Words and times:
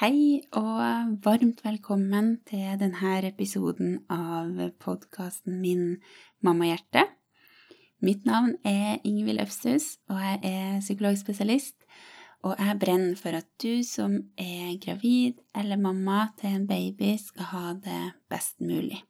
Hei 0.00 0.40
og 0.56 1.18
varmt 1.20 1.58
velkommen 1.60 2.38
til 2.48 2.78
denne 2.80 3.18
episoden 3.28 3.98
av 4.08 4.56
podkasten 4.80 5.58
min 5.60 5.98
Mammahjerte. 6.40 7.02
Mitt 8.00 8.24
navn 8.24 8.54
er 8.64 8.96
Ingvild 9.04 9.42
Øfshus, 9.44 9.98
og 10.08 10.16
jeg 10.24 10.40
er 10.54 10.80
psykologspesialist. 10.80 11.76
Og 12.48 12.56
jeg 12.56 12.78
brenner 12.80 13.20
for 13.20 13.36
at 13.36 13.50
du 13.60 13.84
som 13.84 14.16
er 14.40 14.80
gravid 14.80 15.36
eller 15.52 15.76
mamma 15.76 16.30
til 16.40 16.56
en 16.56 16.66
baby, 16.66 17.18
skal 17.20 17.52
ha 17.52 17.66
det 17.84 18.02
best 18.32 18.56
mulig. 18.64 19.02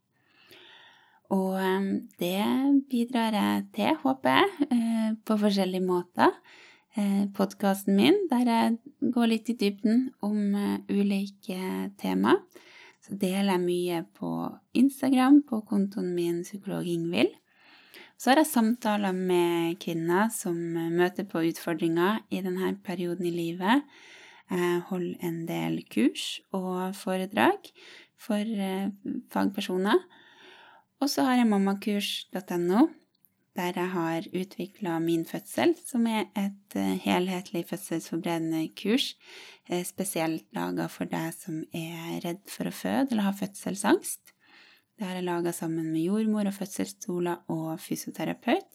Og 1.30 1.54
eh, 1.62 1.90
det 2.18 2.80
bidrar 2.90 3.36
jeg 3.36 3.66
til, 3.76 3.94
håper 4.02 4.40
jeg, 4.40 4.68
eh, 4.74 5.10
på 5.26 5.36
forskjellige 5.38 5.86
måter. 5.86 6.34
Eh, 6.98 7.28
podkasten 7.30 7.94
min, 7.94 8.16
der 8.32 8.48
jeg 8.50 9.12
går 9.14 9.28
litt 9.30 9.50
i 9.52 9.54
dybden 9.54 10.08
om 10.26 10.56
eh, 10.58 10.80
ulike 10.90 11.92
temaer. 12.02 12.40
Så 13.00 13.14
deler 13.16 13.54
jeg 13.54 13.62
mye 13.62 14.00
på 14.18 14.30
Instagram, 14.76 15.40
på 15.46 15.62
kontoen 15.68 16.10
min 16.16 16.42
Psykolog 16.42 16.84
Ingvild. 16.90 17.30
Så 18.18 18.32
har 18.32 18.42
jeg 18.42 18.50
samtaler 18.50 19.14
med 19.16 19.78
kvinner 19.80 20.28
som 20.34 20.58
møter 20.92 21.24
på 21.24 21.46
utfordringer 21.48 22.20
i 22.28 22.42
denne 22.44 22.74
perioden 22.84 23.30
i 23.30 23.32
livet. 23.32 23.86
Jeg 24.50 24.82
holder 24.90 25.24
en 25.24 25.38
del 25.48 25.78
kurs 25.88 26.42
og 26.52 26.90
foredrag 26.98 27.70
for 28.20 28.44
fagpersoner. 29.32 30.02
Og 31.00 31.08
så 31.08 31.24
har 31.24 31.38
jeg 31.38 31.48
mammakurs.no, 31.48 32.80
der 33.56 33.76
jeg 33.76 33.88
har 33.94 34.26
utvikla 34.36 34.98
Min 35.00 35.24
fødsel, 35.26 35.72
som 35.86 36.06
er 36.06 36.26
et 36.36 36.76
eh, 36.76 36.98
helhetlig 37.00 37.64
fødselsforberedende 37.70 38.66
kurs, 38.76 39.14
eh, 39.68 39.84
spesielt 39.84 40.44
laga 40.52 40.86
for 40.92 41.08
deg 41.08 41.32
som 41.34 41.62
er 41.72 42.20
redd 42.24 42.44
for 42.52 42.68
å 42.68 42.74
føde 42.74 43.14
eller 43.14 43.30
har 43.30 43.38
fødselsangst. 43.38 44.34
Det 44.98 45.08
har 45.08 45.16
jeg 45.16 45.24
laga 45.24 45.54
sammen 45.56 45.88
med 45.88 46.04
jordmor 46.04 46.50
og 46.50 46.58
fødselsstoler 46.58 47.48
og 47.48 47.80
fysioterapeut, 47.80 48.68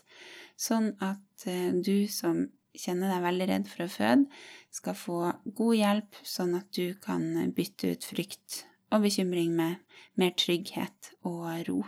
sånn 0.58 0.96
at 1.06 1.46
eh, 1.46 1.70
du 1.78 2.08
som 2.10 2.48
kjenner 2.76 3.14
deg 3.14 3.22
veldig 3.24 3.50
redd 3.52 3.70
for 3.70 3.86
å 3.86 3.92
føde, 3.92 4.42
skal 4.74 4.98
få 4.98 5.20
god 5.46 5.76
hjelp, 5.78 6.18
sånn 6.26 6.58
at 6.58 6.74
du 6.74 6.98
kan 7.06 7.54
bytte 7.54 7.94
ut 7.94 8.10
frykt 8.10 8.64
og 8.90 9.06
bekymring 9.06 9.54
med 9.56 9.78
mer 10.18 10.34
trygghet 10.34 11.14
og 11.22 11.70
ro. 11.70 11.84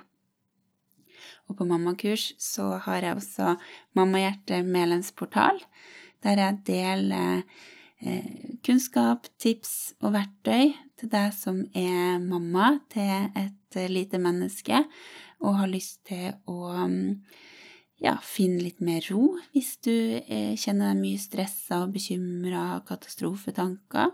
Og 1.48 1.58
på 1.60 1.68
mammakurs 1.68 2.34
så 2.42 2.76
har 2.84 3.04
jeg 3.06 3.18
også 3.18 3.56
Mammahjerte 3.96 4.62
medlemsportal, 4.68 5.60
der 6.24 6.42
jeg 6.42 6.62
deler 6.68 7.44
eh, 8.02 8.58
kunnskap, 8.66 9.30
tips 9.40 9.94
og 10.02 10.16
verktøy 10.18 10.74
til 10.98 11.12
deg 11.12 11.34
som 11.36 11.62
er 11.78 12.18
mamma 12.24 12.78
til 12.92 13.30
et 13.38 13.78
eh, 13.80 13.92
lite 13.92 14.20
menneske 14.22 14.84
og 15.40 15.60
har 15.62 15.70
lyst 15.72 16.02
til 16.10 16.34
å 16.50 16.74
ja, 18.02 18.16
finne 18.22 18.62
litt 18.66 18.82
mer 18.84 19.06
ro 19.12 19.36
hvis 19.54 19.76
du 19.86 19.94
eh, 19.94 20.54
kjenner 20.58 20.92
deg 20.92 21.02
mye 21.02 21.22
stressa 21.22 21.84
og 21.86 21.94
bekymra, 21.96 22.82
katastrofetanker. 22.88 24.12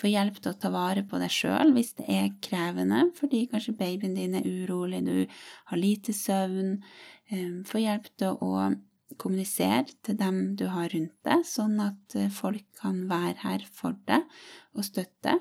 Få 0.00 0.08
hjelp 0.08 0.38
til 0.40 0.54
å 0.54 0.56
ta 0.56 0.70
vare 0.72 1.02
på 1.04 1.18
deg 1.20 1.32
sjøl 1.34 1.74
hvis 1.76 1.92
det 1.98 2.06
er 2.08 2.30
krevende, 2.40 3.10
fordi 3.18 3.44
kanskje 3.50 3.76
babyen 3.76 4.14
din 4.16 4.38
er 4.38 4.46
urolig, 4.48 5.02
du 5.04 5.26
har 5.68 5.80
lite 5.80 6.14
søvn. 6.16 6.78
Ehm, 7.28 7.60
få 7.68 7.82
hjelp 7.82 8.08
til 8.16 8.38
å 8.40 8.70
kommunisere 9.20 9.92
til 10.06 10.16
dem 10.16 10.54
du 10.56 10.68
har 10.72 10.88
rundt 10.94 11.16
deg, 11.26 11.44
sånn 11.44 11.76
at 11.84 12.16
eh, 12.16 12.30
folk 12.32 12.64
kan 12.80 13.02
være 13.10 13.42
her 13.42 13.66
for 13.68 13.98
deg 14.08 14.24
og 14.72 14.86
støtte. 14.86 15.36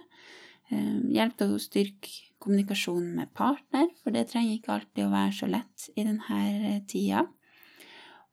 Ehm, 0.73 1.07
hjelp 1.15 1.39
til 1.39 1.55
å 1.55 1.63
styrke 1.63 2.11
kommunikasjonen 2.43 3.15
med 3.15 3.31
partner, 3.35 3.87
for 4.03 4.15
det 4.15 4.27
trenger 4.31 4.57
ikke 4.57 4.75
alltid 4.75 5.05
å 5.05 5.13
være 5.13 5.35
så 5.39 5.47
lett 5.47 5.87
i 5.95 6.03
denne 6.03 6.43
eh, 6.73 6.83
tida. 6.89 7.23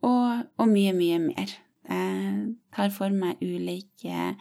Og, 0.03 0.43
og 0.59 0.69
mye, 0.71 0.91
mye 0.97 1.23
mer. 1.23 1.55
Jeg 1.87 2.57
tar 2.75 2.91
for 2.91 3.15
meg 3.15 3.39
ulike 3.39 4.33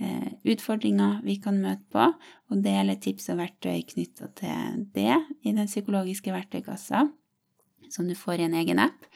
utfordringer 0.00 1.20
vi 1.24 1.36
kan 1.42 1.60
møte 1.60 1.84
på, 1.92 2.06
og 2.50 2.64
dele 2.64 2.96
tips 3.00 3.30
og 3.32 3.40
verktøy 3.42 3.82
knytta 3.92 4.30
til 4.38 4.84
det 4.94 5.16
i 5.44 5.52
den 5.52 5.68
psykologiske 5.68 6.32
verktøykassa, 6.34 7.06
som 7.90 8.08
du 8.08 8.14
får 8.16 8.40
i 8.40 8.46
en 8.48 8.56
egen 8.60 8.80
app. 8.82 9.08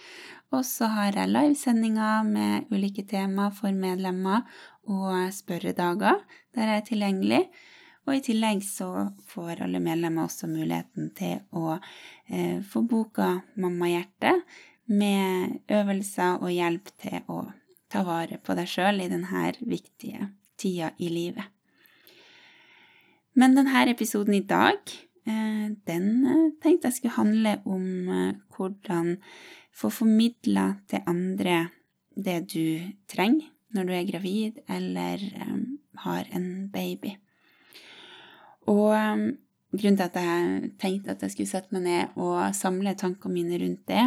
Og 0.54 0.62
så 0.66 0.86
har 0.92 1.16
jeg 1.16 1.32
livesendinger 1.32 2.26
med 2.28 2.70
ulike 2.74 3.02
tema 3.10 3.48
for 3.54 3.74
medlemmer 3.74 4.44
og 4.86 5.32
spørredager 5.34 6.20
der 6.54 6.70
jeg 6.70 6.82
er 6.82 6.86
tilgjengelig. 6.90 7.40
Og 8.04 8.18
i 8.18 8.22
tillegg 8.26 8.60
så 8.66 9.08
får 9.30 9.64
alle 9.64 9.80
medlemmer 9.82 10.28
også 10.28 10.46
muligheten 10.50 11.08
til 11.16 11.40
å 11.56 11.78
eh, 12.28 12.60
få 12.60 12.84
boka 12.84 13.38
Mammahjerte 13.56 14.36
med 14.92 15.72
øvelser 15.72 16.44
og 16.44 16.52
hjelp 16.52 16.92
til 17.00 17.24
å 17.32 17.40
ta 17.88 18.04
vare 18.04 18.38
på 18.44 18.56
deg 18.58 18.68
sjøl 18.68 19.00
i 19.00 19.08
denne 19.08 19.48
viktige 19.64 20.28
tida 20.56 20.92
i 20.98 21.08
livet. 21.12 21.44
Men 23.34 23.56
denne 23.56 23.88
episoden 23.90 24.36
i 24.36 24.44
dag, 24.46 24.78
eh, 25.26 25.66
den 25.86 26.08
eh, 26.26 26.50
tenkte 26.62 26.88
jeg 26.88 26.98
skulle 26.98 27.18
handle 27.18 27.56
om 27.66 28.08
eh, 28.08 28.34
hvordan 28.54 29.16
få 29.74 29.90
formidla 29.90 30.74
til 30.88 31.02
andre 31.10 31.68
det 32.14 32.44
du 32.52 32.94
trenger 33.10 33.50
når 33.74 33.88
du 33.88 33.92
er 33.92 34.06
gravid 34.06 34.58
eller 34.70 35.18
har 36.04 36.28
en 36.30 36.68
baby. 36.70 37.16
Og 38.70 38.94
grunnen 39.74 39.96
til 39.98 40.04
at 40.04 40.18
jeg 40.20 40.70
tenkte 40.78 41.10
at 41.10 41.24
jeg 41.26 41.32
skulle 41.32 41.50
sette 41.50 41.74
meg 41.74 41.82
ned 41.82 42.14
og 42.14 42.54
samle 42.54 42.94
tankene 42.94 43.34
mine 43.34 43.58
rundt 43.58 43.82
det, 43.90 44.04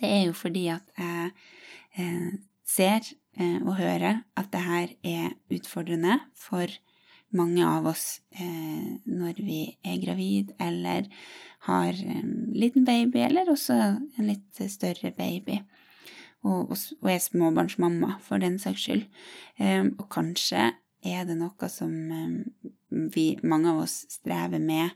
det 0.00 0.08
er 0.08 0.22
jo 0.30 0.32
fordi 0.32 0.64
at 0.72 0.88
jeg 0.96 2.32
ser 2.64 3.12
eh, 3.38 3.60
å 3.62 3.76
høre 3.78 4.16
at 4.38 4.50
det 4.52 4.64
her 4.64 4.94
er 5.02 5.34
utfordrende 5.52 6.20
for 6.38 6.70
mange 7.34 7.64
av 7.66 7.88
oss 7.90 8.20
eh, 8.38 9.00
når 9.04 9.40
vi 9.42 9.62
er 9.82 9.98
gravid 10.02 10.52
eller 10.62 11.08
har 11.66 11.96
en 11.96 12.52
liten 12.54 12.84
baby, 12.86 13.24
eller 13.24 13.50
også 13.50 13.74
en 13.74 14.28
litt 14.28 14.62
større 14.70 15.10
baby. 15.16 15.60
Og, 16.44 16.74
og 16.76 17.08
er 17.08 17.22
småbarnsmamma, 17.24 18.18
for 18.20 18.42
den 18.42 18.58
saks 18.60 18.84
skyld. 18.84 19.06
Eh, 19.56 19.86
og 19.88 20.08
kanskje 20.12 20.74
er 21.04 21.24
det 21.28 21.38
noe 21.40 21.70
som 21.72 21.94
eh, 22.12 22.68
vi, 23.14 23.26
mange 23.42 23.72
av 23.72 23.84
oss 23.86 24.02
strever 24.12 24.60
med 24.60 24.92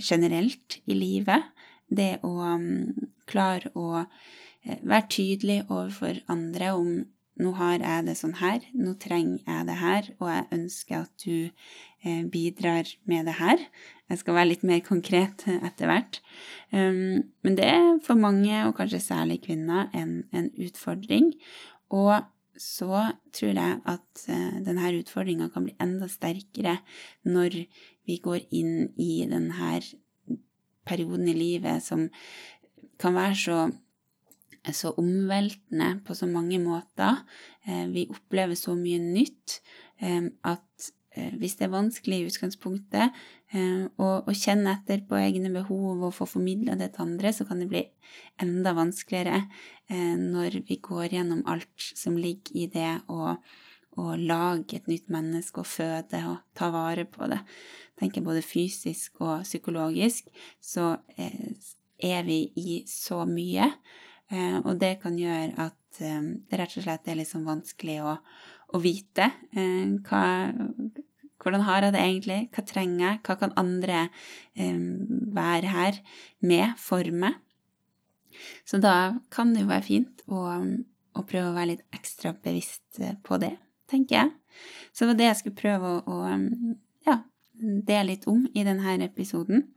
generelt 0.00 0.80
i 0.90 0.96
livet. 0.98 1.46
Det 1.90 2.20
å 2.26 2.32
um, 2.42 2.92
klare 3.30 3.72
å 3.78 4.02
eh, 4.02 4.78
være 4.82 5.06
tydelig 5.10 5.62
overfor 5.68 6.20
andre 6.30 6.74
om 6.76 6.92
nå 7.40 7.52
har 7.56 7.78
jeg 7.78 8.06
det 8.08 8.16
sånn 8.18 8.34
her, 8.40 8.64
nå 8.76 8.96
trenger 9.00 9.44
jeg 9.46 9.66
det 9.68 9.76
her, 9.80 10.08
og 10.18 10.28
jeg 10.32 10.48
ønsker 10.56 10.96
at 11.04 11.24
du 11.24 11.36
eh, 12.04 12.24
bidrar 12.28 12.90
med 13.08 13.30
det 13.30 13.36
her. 13.38 13.62
Jeg 14.10 14.20
skal 14.20 14.36
være 14.36 14.50
litt 14.50 14.66
mer 14.66 14.82
konkret 14.84 15.46
etter 15.46 15.88
hvert. 15.88 16.18
Um, 16.74 17.30
men 17.46 17.56
det 17.56 17.68
er 17.70 18.00
for 18.04 18.18
mange, 18.18 18.64
og 18.66 18.74
kanskje 18.80 19.02
særlig 19.04 19.40
kvinner, 19.46 19.86
en, 19.94 20.24
en 20.34 20.50
utfordring. 20.58 21.32
Og 21.94 22.18
så 22.60 23.06
tror 23.32 23.54
jeg 23.54 23.78
at 23.94 24.24
uh, 24.28 24.58
denne 24.66 24.92
utfordringa 24.98 25.48
kan 25.54 25.68
bli 25.68 25.76
enda 25.80 26.10
sterkere 26.10 26.80
når 27.24 27.62
vi 28.08 28.18
går 28.20 28.42
inn 28.50 28.90
i 29.00 29.22
denne 29.30 29.78
perioden 30.88 31.28
i 31.30 31.36
livet 31.36 31.84
som 31.84 32.08
kan 33.00 33.16
være 33.16 33.38
så 33.38 33.60
så 34.68 34.92
omveltende 35.00 35.94
på 36.04 36.14
så 36.14 36.28
mange 36.28 36.60
måter. 36.62 37.22
Eh, 37.64 37.86
vi 37.88 38.06
opplever 38.10 38.58
så 38.58 38.74
mye 38.76 39.00
nytt 39.00 39.60
eh, 40.00 40.26
at 40.44 40.90
eh, 41.16 41.32
hvis 41.40 41.56
det 41.58 41.68
er 41.68 41.76
vanskelig 41.76 42.20
i 42.20 42.30
utgangspunktet 42.30 43.22
å 43.50 44.30
kjenne 44.30 44.76
etter 44.76 45.00
på 45.08 45.16
egne 45.18 45.48
behov 45.50 46.04
og 46.06 46.12
få 46.14 46.28
formidla 46.36 46.76
det 46.78 46.92
til 46.94 47.02
andre, 47.02 47.32
så 47.34 47.42
kan 47.48 47.58
det 47.58 47.66
bli 47.72 47.80
enda 48.38 48.70
vanskeligere 48.76 49.40
når 49.90 50.60
vi 50.68 50.76
går 50.78 51.16
gjennom 51.16 51.40
alt 51.50 51.88
som 51.98 52.14
ligger 52.14 52.54
i 52.54 52.68
det 52.70 52.92
å, 53.10 53.34
å 53.98 54.04
lage 54.14 54.78
et 54.78 54.86
nytt 54.86 55.10
menneske 55.10 55.64
og 55.64 55.66
føde 55.66 56.20
og 56.30 56.44
ta 56.54 56.70
vare 56.70 57.08
på 57.10 57.26
det. 57.32 57.40
Jeg 57.42 58.04
tenker 58.04 58.28
både 58.28 58.46
fysisk 58.46 59.18
og 59.18 59.42
psykologisk, 59.42 60.30
så 60.62 60.92
er 61.18 62.22
vi 62.30 62.44
i 62.54 62.84
så 62.86 63.24
mye. 63.26 63.66
Eh, 64.30 64.58
og 64.62 64.78
det 64.78 64.96
kan 65.02 65.18
gjøre 65.18 65.54
at 65.58 66.00
eh, 66.04 66.22
det 66.50 66.58
rett 66.60 66.74
og 66.78 66.84
slett 66.84 67.08
er 67.10 67.18
litt 67.18 67.30
sånn 67.30 67.46
vanskelig 67.48 67.98
å, 68.06 68.16
å 68.70 68.80
vite 68.82 69.30
eh, 69.50 69.96
hva, 70.06 70.24
Hvordan 71.40 71.64
har 71.64 71.86
jeg 71.86 71.94
det 71.94 72.00
egentlig? 72.04 72.40
Hva 72.52 72.62
trenger 72.68 73.00
jeg? 73.00 73.18
Hva 73.24 73.34
kan 73.40 73.54
andre 73.56 74.00
være 75.32 75.70
her 75.72 76.00
med, 76.44 76.74
for 76.76 77.08
meg? 77.16 77.38
Så 78.68 78.76
da 78.76 79.14
kan 79.32 79.54
det 79.54 79.62
jo 79.62 79.70
være 79.70 79.86
fint 79.86 80.20
å, 80.28 80.42
å, 80.52 81.24
prøve 81.24 81.46
å 81.48 81.54
være 81.56 81.70
litt 81.70 81.96
ekstra 81.96 82.34
bevisst 82.44 83.00
på 83.24 83.40
det, 83.40 83.54
tenker 83.88 84.18
jeg. 84.18 84.34
Så 84.92 85.06
det 85.06 85.14
var 85.14 85.18
det 85.22 85.30
jeg 85.30 85.40
skulle 85.40 85.62
prøve 85.62 85.94
å, 85.96 86.04
å 86.04 87.08
ja, 87.08 87.16
dele 87.88 88.10
litt 88.12 88.28
om 88.28 88.44
i 88.52 88.66
denne 88.68 88.98
episoden. 89.08 89.70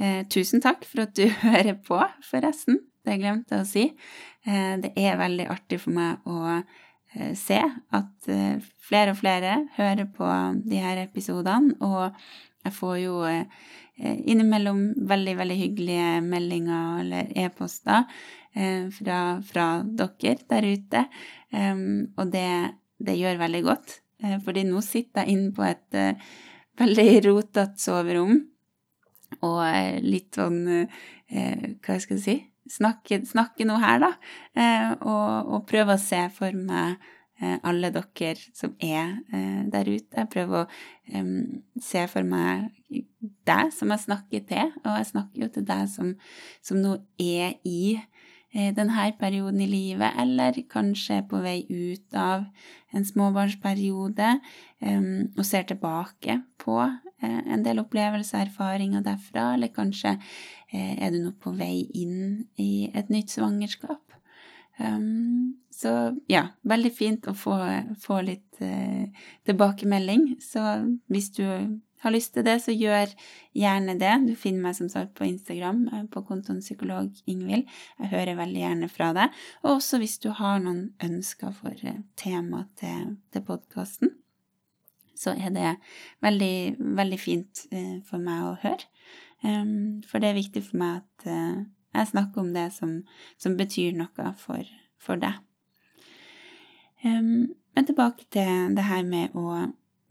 Eh, 0.00 0.24
tusen 0.32 0.64
takk 0.64 0.84
for 0.88 1.04
at 1.06 1.16
du 1.16 1.26
hører 1.44 1.76
på, 1.84 2.00
forresten. 2.24 2.80
Det 3.06 3.20
glemte 3.22 3.54
jeg 3.54 3.62
å 3.62 3.68
si. 3.70 3.84
Eh, 4.46 4.74
det 4.82 4.92
er 4.98 5.18
veldig 5.20 5.46
artig 5.52 5.78
for 5.82 5.94
meg 5.94 6.26
å 6.26 6.40
eh, 6.56 7.32
se 7.38 7.58
at 7.60 8.30
eh, 8.32 8.58
flere 8.82 9.14
og 9.14 9.20
flere 9.20 9.60
hører 9.76 10.08
på 10.14 10.30
de 10.66 10.80
her 10.82 11.02
episodene, 11.04 11.76
og 11.82 12.16
jeg 12.66 12.74
får 12.74 12.96
jo 12.98 13.18
innimellom 13.96 14.80
veldig, 15.08 15.34
veldig 15.38 15.56
hyggelige 15.56 16.08
meldinger 16.20 16.98
eller 17.04 17.30
e-poster 17.38 18.02
fra, 18.96 19.20
fra, 19.46 19.66
dere 19.86 20.34
der 20.50 20.66
ute, 20.66 21.04
og 21.54 22.32
det, 22.34 22.50
det, 22.98 23.14
gjør 23.20 23.38
veldig 23.44 23.62
godt. 23.68 23.94
fordi 24.44 24.66
nå 24.66 24.82
sitter 24.82 25.22
jeg 25.22 25.36
inne 25.36 25.54
på 25.54 25.64
et 25.68 26.00
veldig 26.82 27.06
rotete 27.28 27.86
soverom 27.86 28.34
og 29.46 29.62
litt 30.02 30.42
sånn 30.42 30.60
Hva 30.66 32.00
skal 32.02 32.18
jeg 32.18 32.24
si? 32.26 32.36
Snakke, 32.70 33.20
snakke 33.28 33.66
noe 33.68 33.78
her, 33.82 34.00
da. 34.02 34.08
Og, 35.00 35.52
og 35.54 35.66
prøve 35.68 35.94
å 35.94 36.02
se 36.02 36.24
for 36.34 36.56
meg 36.56 36.96
Eh, 37.36 37.58
alle 37.68 37.90
dere 37.92 38.40
som 38.56 38.72
er 38.80 39.18
eh, 39.28 39.64
der 39.68 39.88
ute. 39.90 40.08
Jeg 40.16 40.28
prøver 40.32 40.62
å 40.64 41.80
se 41.84 42.04
for 42.08 42.24
meg 42.24 42.70
deg 43.46 43.72
som 43.76 43.92
jeg 43.92 44.04
snakker 44.06 44.46
til, 44.48 44.70
og 44.86 44.94
jeg 44.96 45.08
snakker 45.10 45.42
jo 45.42 45.48
til 45.52 45.66
deg 45.68 45.82
som, 45.92 46.14
som 46.64 46.80
nå 46.80 46.94
er 47.20 47.58
i 47.68 47.98
eh, 47.98 48.72
denne 48.72 49.10
perioden 49.20 49.60
i 49.60 49.68
livet, 49.68 50.16
eller 50.16 50.62
kanskje 50.72 51.20
på 51.28 51.42
vei 51.44 51.58
ut 51.68 52.16
av 52.16 52.48
en 52.96 53.04
småbarnsperiode 53.04 54.32
og 55.36 55.44
ser 55.44 55.66
tilbake 55.68 56.38
på 56.62 56.78
en 57.24 57.62
del 57.64 57.80
opplevelser 57.80 58.42
og 58.42 58.48
erfaringer 58.50 59.04
derfra, 59.06 59.54
eller 59.54 59.72
kanskje 59.72 60.18
er 60.72 61.14
du 61.14 61.22
nå 61.22 61.30
på 61.40 61.54
vei 61.56 61.86
inn 61.96 62.44
i 62.60 62.90
et 62.92 63.08
nytt 63.12 63.32
svangerskap. 63.32 64.06
Um, 64.78 65.56
så 65.72 66.16
ja, 66.28 66.42
veldig 66.68 66.92
fint 66.92 67.28
å 67.30 67.34
få, 67.36 67.56
få 68.00 68.20
litt 68.26 68.60
uh, 68.60 69.08
tilbakemelding. 69.48 70.34
Så 70.42 70.60
hvis 71.12 71.30
du 71.36 71.44
har 72.02 72.12
lyst 72.12 72.34
til 72.36 72.44
det, 72.46 72.58
så 72.64 72.74
gjør 72.76 73.12
gjerne 73.56 73.96
det. 74.00 74.12
Du 74.28 74.34
finner 74.38 74.68
meg 74.68 74.76
som 74.78 74.90
sagt 74.92 75.14
på 75.16 75.24
Instagram 75.28 75.86
på 76.12 76.22
kontoen 76.28 76.60
psykolog 76.60 77.08
Ingvild. 77.24 77.64
Jeg 78.02 78.12
hører 78.12 78.40
veldig 78.42 78.62
gjerne 78.62 78.90
fra 78.92 79.10
deg. 79.16 79.40
Og 79.64 79.78
også 79.78 80.00
hvis 80.02 80.18
du 80.22 80.30
har 80.36 80.60
noen 80.62 80.90
ønsker 81.02 81.56
for 81.56 81.88
tema 82.20 82.66
til, 82.76 83.16
til 83.32 83.48
podkasten, 83.48 84.12
så 85.18 85.32
er 85.34 85.54
det 85.54 85.72
veldig, 86.24 86.76
veldig 86.98 87.18
fint 87.20 87.64
for 88.08 88.22
meg 88.22 88.44
å 88.44 88.54
høre. 88.62 88.90
Um, 89.44 90.02
for 90.08 90.22
det 90.22 90.30
er 90.30 90.38
viktig 90.38 90.62
for 90.64 90.80
meg 90.80 91.02
at 91.02 91.26
jeg 91.96 92.10
snakker 92.12 92.42
om 92.42 92.52
det 92.54 92.70
som, 92.76 92.98
som 93.40 93.56
betyr 93.56 93.96
noe 93.96 94.32
for, 94.40 94.68
for 95.00 95.20
deg. 95.20 95.40
Um, 97.04 97.52
men 97.76 97.86
tilbake 97.86 98.26
til 98.32 98.72
det 98.76 98.86
her 98.88 99.04
med 99.06 99.34
å 99.36 99.66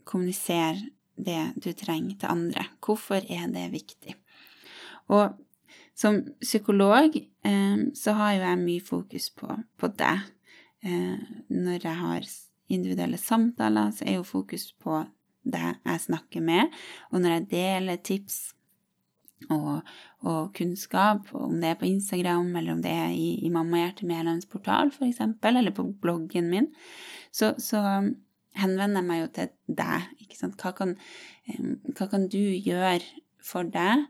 kommunisere 0.06 0.92
det 1.16 1.40
du 1.62 1.72
trenger 1.72 2.16
til 2.20 2.30
andre. 2.30 2.68
Hvorfor 2.84 3.22
er 3.22 3.48
det 3.52 3.66
viktig? 3.72 4.14
Og 5.12 5.34
som 5.96 6.20
psykolog 6.42 7.16
um, 7.46 7.90
så 7.94 8.16
har 8.18 8.36
jo 8.36 8.44
jeg 8.44 8.62
mye 8.62 8.84
fokus 8.84 9.30
på, 9.30 9.50
på 9.78 9.92
deg. 9.98 10.26
Uh, 10.86 11.18
når 11.48 11.82
jeg 11.82 11.96
har 11.98 12.28
individuelle 12.72 13.18
samtaler, 13.20 13.92
så 13.94 14.06
er 14.06 14.18
jo 14.18 14.26
fokus 14.26 14.70
på 14.82 15.04
det 15.46 15.64
jeg 15.84 16.04
snakker 16.08 16.42
med. 16.44 16.74
Og 17.12 17.22
når 17.22 17.36
jeg 17.36 17.48
deler 17.50 18.02
tips 18.02 18.38
og, 19.52 19.82
og, 20.24 20.52
kunnskap, 20.56 21.28
om 21.36 21.58
det 21.60 21.70
er 21.70 21.80
på 21.80 21.88
Instagram, 21.88 22.54
eller 22.56 22.72
om 22.72 22.82
det 22.82 22.92
er 22.92 23.12
i, 23.12 23.34
i 23.44 23.50
Mammahjertet 23.52 24.08
Mælands 24.08 24.48
portal, 24.50 24.90
f.eks., 24.90 25.20
eller 25.44 25.74
på 25.76 25.84
bloggen 26.02 26.48
min, 26.50 26.70
så, 27.30 27.54
så, 27.58 27.82
henvender 28.56 29.02
jeg 29.02 29.06
meg 29.10 29.18
jo 29.20 29.26
til 29.36 29.50
deg. 29.76 30.06
Ikke 30.24 30.38
sant? 30.38 30.62
Hva 30.62 30.72
kan, 30.72 30.94
hva 31.92 32.06
kan 32.08 32.22
du 32.32 32.40
gjøre 32.40 33.02
for 33.44 33.68
deg, 33.68 34.06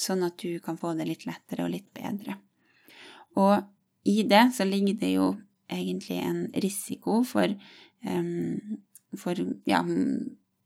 sånn 0.00 0.24
at 0.24 0.38
du 0.40 0.56
kan 0.64 0.78
få 0.80 0.94
det 0.96 1.10
litt 1.10 1.26
lettere 1.28 1.66
og 1.66 1.74
litt 1.74 1.90
bedre? 1.92 2.38
Og 3.36 4.08
i 4.08 4.22
det 4.24 4.46
så 4.56 4.64
ligger 4.64 4.96
det 5.02 5.12
jo 5.12 5.28
egentlig 5.72 6.18
en 6.24 6.44
risiko 6.64 7.22
for, 7.28 7.52
for 9.20 9.42
ja, 9.68 9.82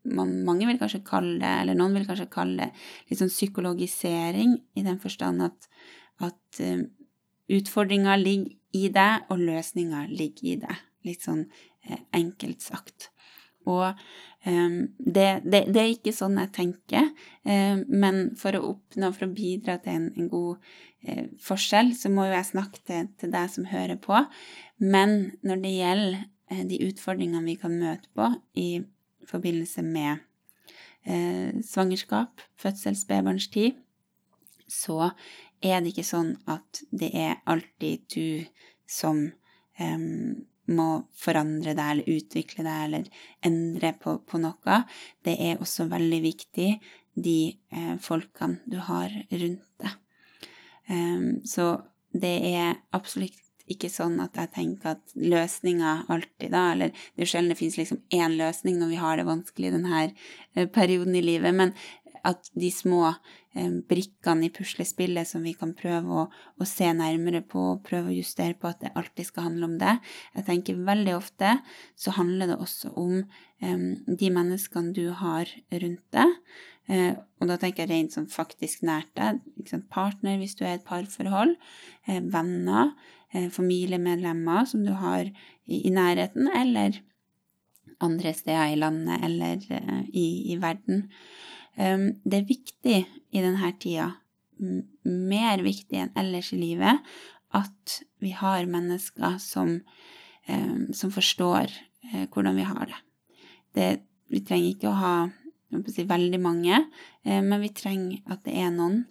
man, 0.05 0.33
mange 0.47 0.67
vil 0.69 0.81
kanskje 0.81 1.03
kalle 1.07 1.39
det, 1.41 1.53
eller 1.63 1.79
noen 1.79 1.97
vil 1.99 2.07
kanskje 2.09 2.31
kalle 2.33 2.71
litt 3.09 3.21
sånn 3.21 3.33
psykologisering, 3.33 4.57
i 4.79 4.85
den 4.87 4.99
forstand 5.03 5.45
at, 5.47 5.69
at 6.23 6.63
um, 6.65 6.87
utfordringa 7.53 8.17
ligger 8.21 8.59
i 8.73 8.89
deg, 8.93 9.27
og 9.31 9.43
løsninga 9.43 10.07
ligger 10.11 10.55
i 10.55 10.59
deg. 10.63 10.85
Litt 11.05 11.27
sånn 11.27 11.43
eh, 11.85 11.99
enkelt 12.15 12.63
sagt. 12.65 13.11
Og 13.69 13.91
um, 14.47 14.79
det, 14.99 15.43
det, 15.45 15.67
det, 15.69 15.83
er 15.83 15.91
ikke 15.93 16.15
sånn 16.15 16.39
jeg 16.41 16.51
tenker, 16.57 17.11
um, 17.47 17.85
men 17.91 18.23
for 18.39 18.57
å 18.59 18.65
oppnå, 18.73 19.13
for 19.15 19.29
å 19.29 19.35
bidra 19.35 19.77
til 19.83 19.99
en, 19.99 20.09
en 20.17 20.31
god 20.33 20.73
uh, 21.07 21.27
forskjell, 21.43 21.93
så 21.99 22.11
må 22.11 22.27
jo 22.27 22.37
jeg 22.39 22.51
snakke 22.55 22.83
til, 22.89 23.13
til, 23.21 23.35
deg 23.35 23.53
som 23.53 23.69
hører 23.71 24.01
på. 24.03 24.25
Men 24.83 25.33
når 25.47 25.63
det 25.63 25.77
gjelder 25.77 26.19
uh, 26.53 26.65
de 26.69 26.83
utfordringene 26.89 27.47
vi 27.47 27.57
kan 27.61 27.79
møte 27.79 28.11
på 28.19 28.29
i 28.59 28.69
forbindelse 29.29 29.83
med 29.87 30.19
eh, 31.05 31.61
svangerskap, 31.65 32.41
fødsel, 32.59 32.97
spedbarnstid, 32.99 33.79
så 34.69 35.13
er 35.63 35.83
det 35.83 35.93
ikke 35.93 36.07
sånn 36.07 36.33
at 36.51 36.83
det 36.91 37.13
er 37.15 37.43
alltid 37.51 38.07
du 38.15 38.27
som 38.89 39.25
eh, 39.79 40.09
må 40.73 40.89
forandre 41.19 41.75
deg 41.77 41.95
eller 41.95 42.17
utvikle 42.17 42.65
deg 42.67 42.87
eller 42.87 43.25
endre 43.47 43.93
på, 44.01 44.19
på 44.27 44.41
noe. 44.43 44.83
Det 45.25 45.37
er 45.39 45.63
også 45.63 45.89
veldig 45.91 46.21
viktig 46.25 46.71
de 47.15 47.39
eh, 47.75 47.97
folkene 48.01 48.63
du 48.71 48.79
har 48.89 49.13
rundt 49.31 49.69
deg. 49.83 49.99
Um, 50.91 51.45
så 51.47 51.77
det 52.11 52.33
er 52.49 52.81
absolutt 52.93 53.39
ikke 53.73 53.91
sånn 53.93 54.21
at 54.23 54.37
jeg 54.39 54.53
tenker 54.55 54.95
at 54.97 55.17
løsninga 55.19 55.95
alltid, 56.13 56.51
da, 56.55 56.69
eller 56.75 56.93
det 56.93 57.27
er 57.27 57.33
sjelden 57.33 57.53
det 57.53 57.59
finnes 57.61 57.79
liksom 57.81 58.03
én 58.15 58.37
løsning 58.39 58.79
når 58.81 58.93
vi 58.93 59.01
har 59.03 59.19
det 59.19 59.29
vanskelig 59.29 59.71
i 59.71 59.75
denne 59.77 60.05
eh, 60.05 60.69
perioden 60.73 61.19
i 61.19 61.25
livet, 61.25 61.57
men 61.57 61.75
at 62.27 62.51
de 62.59 62.71
små 62.73 63.03
eh, 63.11 63.71
brikkene 63.89 64.47
i 64.47 64.53
puslespillet 64.55 65.29
som 65.29 65.45
vi 65.45 65.55
kan 65.59 65.75
prøve 65.79 66.23
å, 66.23 66.25
å, 66.31 66.67
se 66.69 66.89
nærmere 66.95 67.43
på, 67.45 67.63
og 67.75 67.85
prøve 67.87 68.13
å 68.13 68.17
justere 68.17 68.57
på 68.59 68.71
at 68.71 68.83
det 68.85 68.93
alltid 68.99 69.29
skal 69.29 69.49
handle 69.51 69.71
om 69.71 69.79
det. 69.81 69.97
Jeg 70.37 70.47
tenker 70.49 70.85
veldig 70.87 71.17
ofte 71.19 71.57
så 71.99 72.15
handler 72.19 72.53
det 72.53 72.61
også 72.63 72.93
om 73.01 73.17
um, 73.23 73.89
de 74.07 74.31
menneskene 74.35 74.95
du 74.97 75.09
har 75.19 75.51
rundt 75.73 76.05
deg. 76.15 76.37
Uh, 76.91 77.15
og 77.41 77.51
da 77.51 77.59
tenker 77.61 77.85
jeg 77.85 77.93
rent 77.93 78.15
sånn 78.15 78.31
faktisk 78.31 78.87
nært 78.87 79.11
deg. 79.19 79.43
Partner 79.91 80.39
hvis 80.41 80.57
du 80.59 80.65
er 80.65 80.77
i 80.77 80.79
et 80.81 80.87
parforhold. 80.87 81.57
Uh, 82.09 82.21
venner. 82.33 82.95
Eh, 83.33 83.49
familiemedlemmer 83.49 84.65
som 84.65 84.85
du 84.85 84.93
har 84.93 85.25
i, 85.65 85.91
nærheten, 85.91 86.51
eller 86.53 86.99
andre 88.01 88.35
steder 88.37 88.75
i 88.75 88.77
landet 88.77 89.25
eller 89.25 89.63
uh, 89.71 90.03
i, 90.13 90.53
i, 90.53 90.57
verden. 90.61 91.07
Um, 91.79 92.11
det 92.29 92.41
er 92.41 92.51
viktig 92.51 92.99
i 93.33 93.41
denne 93.41 93.71
tida, 93.81 94.11
mer 94.59 95.63
viktig 95.65 96.03
enn 96.03 96.13
ellers 96.19 96.53
i 96.53 96.61
livet, 96.61 97.01
at 97.57 97.97
vi 98.21 98.35
har 98.37 98.69
mennesker 98.69 99.39
som, 99.41 99.79
um, 100.49 100.91
som 100.93 101.15
forstår 101.15 101.73
uh, 102.13 102.27
hvordan 102.27 102.59
vi 102.61 102.69
har 102.69 102.85
det. 102.91 103.01
det. 103.73 103.91
Vi 104.29 104.45
trenger 104.45 104.75
ikke 104.75 104.93
å 104.93 104.99
ha 104.99 105.15
si, 105.89 106.05
veldig 106.09 106.41
mange, 106.41 106.85
men 107.25 107.61
vi 107.61 107.69
trenger 107.77 108.21
at 108.33 108.45
det 108.47 108.55
er 108.57 108.71
noen 108.73 109.03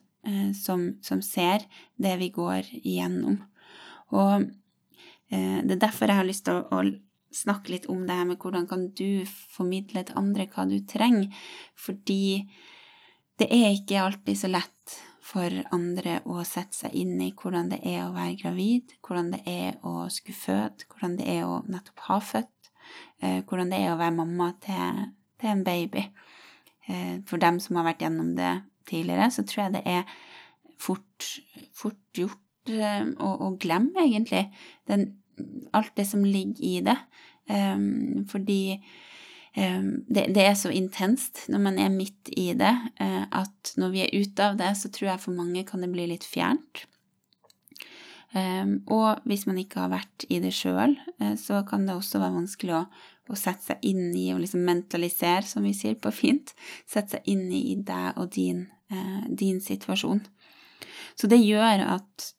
som, 0.58 0.88
som 1.06 1.22
ser 1.22 1.62
det 2.02 2.16
vi 2.18 2.32
går 2.34 2.66
igjennom. 2.82 3.38
Og 4.12 4.48
eh, 5.32 5.60
det 5.64 5.78
er 5.78 5.86
derfor 5.86 6.12
jeg 6.12 6.22
har 6.22 6.28
lyst 6.28 6.46
til 6.48 6.60
å, 6.60 6.68
å, 6.82 6.84
snakke 7.32 7.72
litt 7.72 7.86
om 7.88 8.02
det 8.04 8.16
her 8.18 8.26
med 8.28 8.42
hvordan 8.44 8.66
kan 8.68 8.90
du 8.92 9.24
formidle 9.56 10.02
til 10.04 10.18
andre 10.20 10.50
hva 10.52 10.66
du 10.68 10.82
trenger, 10.84 11.30
fordi 11.80 12.44
det 13.40 13.48
er 13.56 13.70
ikke 13.72 14.02
alltid 14.04 14.36
så 14.36 14.50
lett 14.52 14.98
for 15.32 15.54
andre 15.72 16.18
å 16.28 16.42
sette 16.44 16.76
seg 16.76 16.98
inn 16.98 17.16
i 17.24 17.30
hvordan 17.38 17.72
det 17.72 17.80
er 17.88 18.04
å 18.04 18.12
være 18.16 18.36
gravid, 18.42 18.98
hvordan 19.06 19.32
det 19.32 19.42
er 19.48 19.80
å 19.88 20.10
skulle 20.12 20.38
føde, 20.42 20.90
hvordan 20.92 21.16
det 21.22 21.30
er 21.32 21.48
å 21.48 21.62
nettopp 21.72 22.04
ha 22.10 22.20
født, 22.34 22.72
eh, 23.24 23.40
hvordan 23.48 23.72
det 23.72 23.80
er 23.80 23.94
å 23.94 24.00
være 24.02 24.18
mamma 24.18 24.52
til, 24.66 25.02
til 25.40 25.54
en 25.54 25.64
baby. 25.64 26.04
Eh, 26.92 27.16
for 27.30 27.40
dem 27.40 27.64
som 27.64 27.80
har 27.80 27.88
vært 27.88 28.04
gjennom 28.04 28.36
det 28.36 28.54
tidligere, 28.92 29.32
så 29.32 29.48
tror 29.48 29.64
jeg 29.64 29.76
det 29.78 29.86
er 29.88 30.16
fort, 30.82 31.32
fort 31.78 32.18
gjort 32.18 32.42
eh, 32.70 33.06
å, 33.18 33.32
å, 33.48 33.54
glemme, 33.62 34.06
egentlig, 34.06 34.46
den, 34.90 35.08
alt 35.74 35.96
det 35.98 36.06
som 36.10 36.26
ligger 36.26 36.62
i 36.66 36.76
det. 36.86 36.98
Um, 37.52 38.22
fordi 38.30 38.78
um, 39.58 40.04
det, 40.08 40.28
det, 40.36 40.44
er 40.46 40.54
så 40.56 40.70
intenst 40.72 41.48
når 41.52 41.64
man 41.66 41.80
er 41.82 41.90
midt 41.92 42.30
i 42.38 42.52
det, 42.58 42.74
uh, 43.02 43.26
at 43.42 43.74
når 43.82 43.96
vi 43.96 44.04
er 44.06 44.14
ute 44.14 44.46
av 44.52 44.60
det, 44.62 44.72
så 44.80 44.92
tror 44.94 45.14
jeg 45.14 45.24
for 45.26 45.36
mange 45.36 45.66
kan 45.68 45.84
det 45.84 45.92
bli 45.92 46.08
litt 46.14 46.28
fjernt. 46.28 46.86
Um, 48.32 48.78
og 48.88 49.20
hvis 49.28 49.44
man 49.44 49.58
ikke 49.60 49.82
har 49.84 49.90
vært 49.92 50.24
i 50.32 50.38
det 50.40 50.54
sjøl, 50.56 50.94
uh, 51.20 51.34
så 51.40 51.66
kan 51.68 51.84
det 51.88 51.98
også 51.98 52.22
være 52.22 52.38
vanskelig 52.38 52.78
å, 52.78 52.86
å, 53.28 53.36
sette 53.36 53.74
seg 53.74 53.88
inn 53.90 54.14
i 54.16 54.30
og 54.32 54.40
liksom 54.44 54.64
mentalisere, 54.64 55.44
som 55.48 55.68
vi 55.68 55.74
sier 55.76 55.98
på 56.00 56.14
fint. 56.16 56.54
Sette 56.88 57.18
seg 57.18 57.28
inn 57.34 57.50
i 57.52 57.76
deg 57.76 58.22
og 58.22 58.32
din, 58.38 58.70
uh, 58.94 59.26
din 59.28 59.60
situasjon. 59.64 60.24
Så 61.20 61.28
det 61.28 61.42
gjør 61.44 61.84
at 61.98 62.32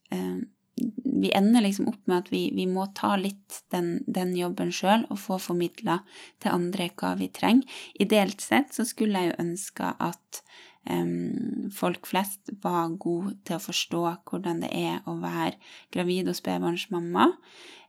vi 1.22 1.30
ender 1.32 1.60
liksom 1.60 1.88
opp 1.88 2.06
med 2.06 2.18
at 2.18 2.32
vi, 2.32 2.50
vi 2.54 2.66
må 2.66 2.86
ta 2.96 3.14
litt 3.20 3.62
den, 3.74 4.00
den 4.06 4.34
jobben 4.36 4.72
sjøl 4.74 5.04
og 5.12 5.20
få 5.20 5.38
formidla 5.42 6.00
til 6.42 6.54
andre 6.54 6.88
hva 6.98 7.14
vi 7.20 7.28
trenger. 7.34 7.68
Ideelt 8.00 8.40
sett 8.42 8.74
så 8.74 8.86
skulle 8.88 9.20
jeg 9.20 9.32
jo 9.32 9.40
ønske 9.44 9.92
at 10.02 10.40
um, 10.88 11.68
folk 11.74 12.08
flest 12.10 12.54
var 12.64 12.94
gode 13.02 13.36
til 13.46 13.58
å 13.58 13.64
forstå 13.66 14.02
hvordan 14.30 14.64
det 14.64 14.72
er 14.72 15.02
å 15.06 15.18
være 15.22 15.58
gravid 15.94 16.32
og 16.32 16.38
spedbarnsmamma, 16.38 17.28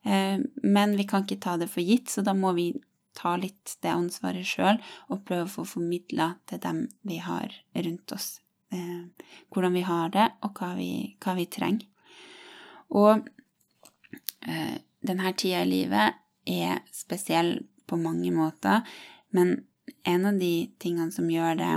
um, 0.05 0.43
men 0.63 0.97
vi 0.99 1.07
kan 1.09 1.25
ikke 1.25 1.41
ta 1.47 1.55
det 1.61 1.71
for 1.71 1.85
gitt, 1.85 2.11
så 2.11 2.25
da 2.25 2.35
må 2.37 2.53
vi 2.57 2.73
ta 3.17 3.35
litt 3.37 3.77
det 3.85 3.93
ansvaret 3.93 4.45
sjøl 4.47 4.79
og 5.13 5.23
prøve 5.25 5.45
å 5.47 5.55
få 5.55 5.65
formidla 5.75 6.33
til 6.49 6.61
dem 6.61 6.85
vi 7.05 7.19
har 7.21 7.53
rundt 7.77 8.15
oss, 8.15 8.39
hvordan 9.53 9.75
vi 9.77 9.83
har 9.85 10.09
det, 10.09 10.23
og 10.41 10.57
hva 10.57 10.71
vi, 10.79 10.89
hva 11.21 11.35
vi 11.37 11.45
trenger. 11.45 11.92
Og 12.93 13.27
eh, 14.47 14.77
denne 15.03 15.33
tida 15.37 15.63
i 15.63 15.69
livet 15.69 16.19
er 16.49 16.81
spesiell 16.93 17.57
på 17.89 17.99
mange 17.99 18.31
måter, 18.35 18.83
men 19.35 19.63
en 20.07 20.25
av 20.29 20.39
de 20.39 20.53
tingene 20.79 21.11
som 21.11 21.29
gjør 21.31 21.57
det 21.59 21.71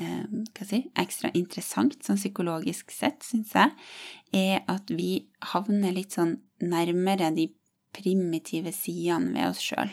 eh, 0.00 0.64
si, 0.66 0.80
ekstra 1.00 1.30
interessant 1.36 1.96
sånn 2.04 2.20
psykologisk 2.20 2.92
sett, 2.92 3.24
syns 3.24 3.54
jeg, 3.56 3.74
er 4.34 4.64
at 4.70 4.90
vi 4.92 5.26
havner 5.54 5.94
litt 5.94 6.16
sånn 6.16 6.38
nærmere 6.64 7.30
de 7.36 7.50
primitive 7.94 8.72
sidene 8.74 9.32
ved 9.36 9.52
oss 9.52 9.62
sjøl. 9.62 9.92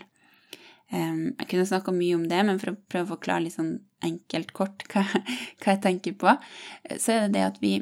Um, 0.91 1.29
jeg 1.39 1.47
kunne 1.53 1.67
snakka 1.69 1.93
mye 1.95 2.17
om 2.17 2.25
det, 2.27 2.41
men 2.43 2.57
for 2.59 2.73
å 2.73 2.79
prøve 2.91 3.07
å 3.07 3.13
forklare 3.13 3.45
litt 3.45 3.55
sånn 3.55 3.77
enkelt, 4.03 4.51
kort 4.57 4.83
hva, 4.91 5.05
hva 5.61 5.75
jeg 5.75 5.83
tenker 5.85 6.17
på, 6.19 6.33
så 6.97 7.13
er 7.13 7.21
det 7.27 7.37
det 7.37 7.45
at 7.47 7.61
vi 7.63 7.77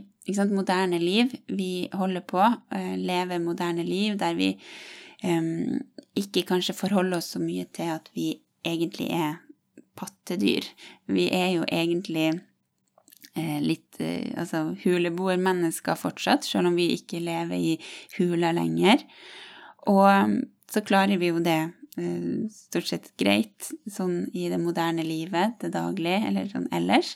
moderne 0.51 1.00
liv. 1.00 1.33
Vi 1.48 1.89
holder 1.93 2.21
på, 2.21 2.41
uh, 2.41 2.95
lever 2.98 3.39
moderne 3.39 3.83
liv 3.83 4.17
der 4.17 4.36
vi 4.36 4.57
um, 5.24 5.79
ikke 6.15 6.45
kanskje 6.48 6.74
forholder 6.77 7.17
oss 7.17 7.33
så 7.36 7.39
mye 7.39 7.65
til 7.74 7.89
at 7.95 8.09
vi 8.13 8.39
egentlig 8.65 9.09
er 9.12 9.39
pattedyr. 9.95 10.63
Vi 11.07 11.29
er 11.31 11.55
jo 11.57 11.65
egentlig 11.67 12.39
uh, 13.38 13.59
litt 13.62 14.00
uh, 14.00 14.39
altså 14.39 14.75
huleboermennesker 14.83 15.95
fortsatt, 15.95 16.45
selv 16.45 16.67
om 16.67 16.75
vi 16.75 16.91
ikke 16.95 17.19
lever 17.19 17.55
i 17.57 17.75
hula 18.17 18.51
lenger. 18.51 19.03
Og 19.88 20.39
så 20.69 20.81
klarer 20.81 21.17
vi 21.17 21.31
jo 21.31 21.39
det 21.39 21.74
stort 22.53 22.88
sett 22.88 23.07
greit 23.19 23.71
sånn 23.91 24.29
i 24.31 24.45
det 24.48 24.59
moderne 24.62 25.03
livet 25.03 25.57
det 25.59 25.74
daglige 25.74 26.21
eller 26.29 26.45
sånn 26.48 26.67
ellers. 26.71 27.15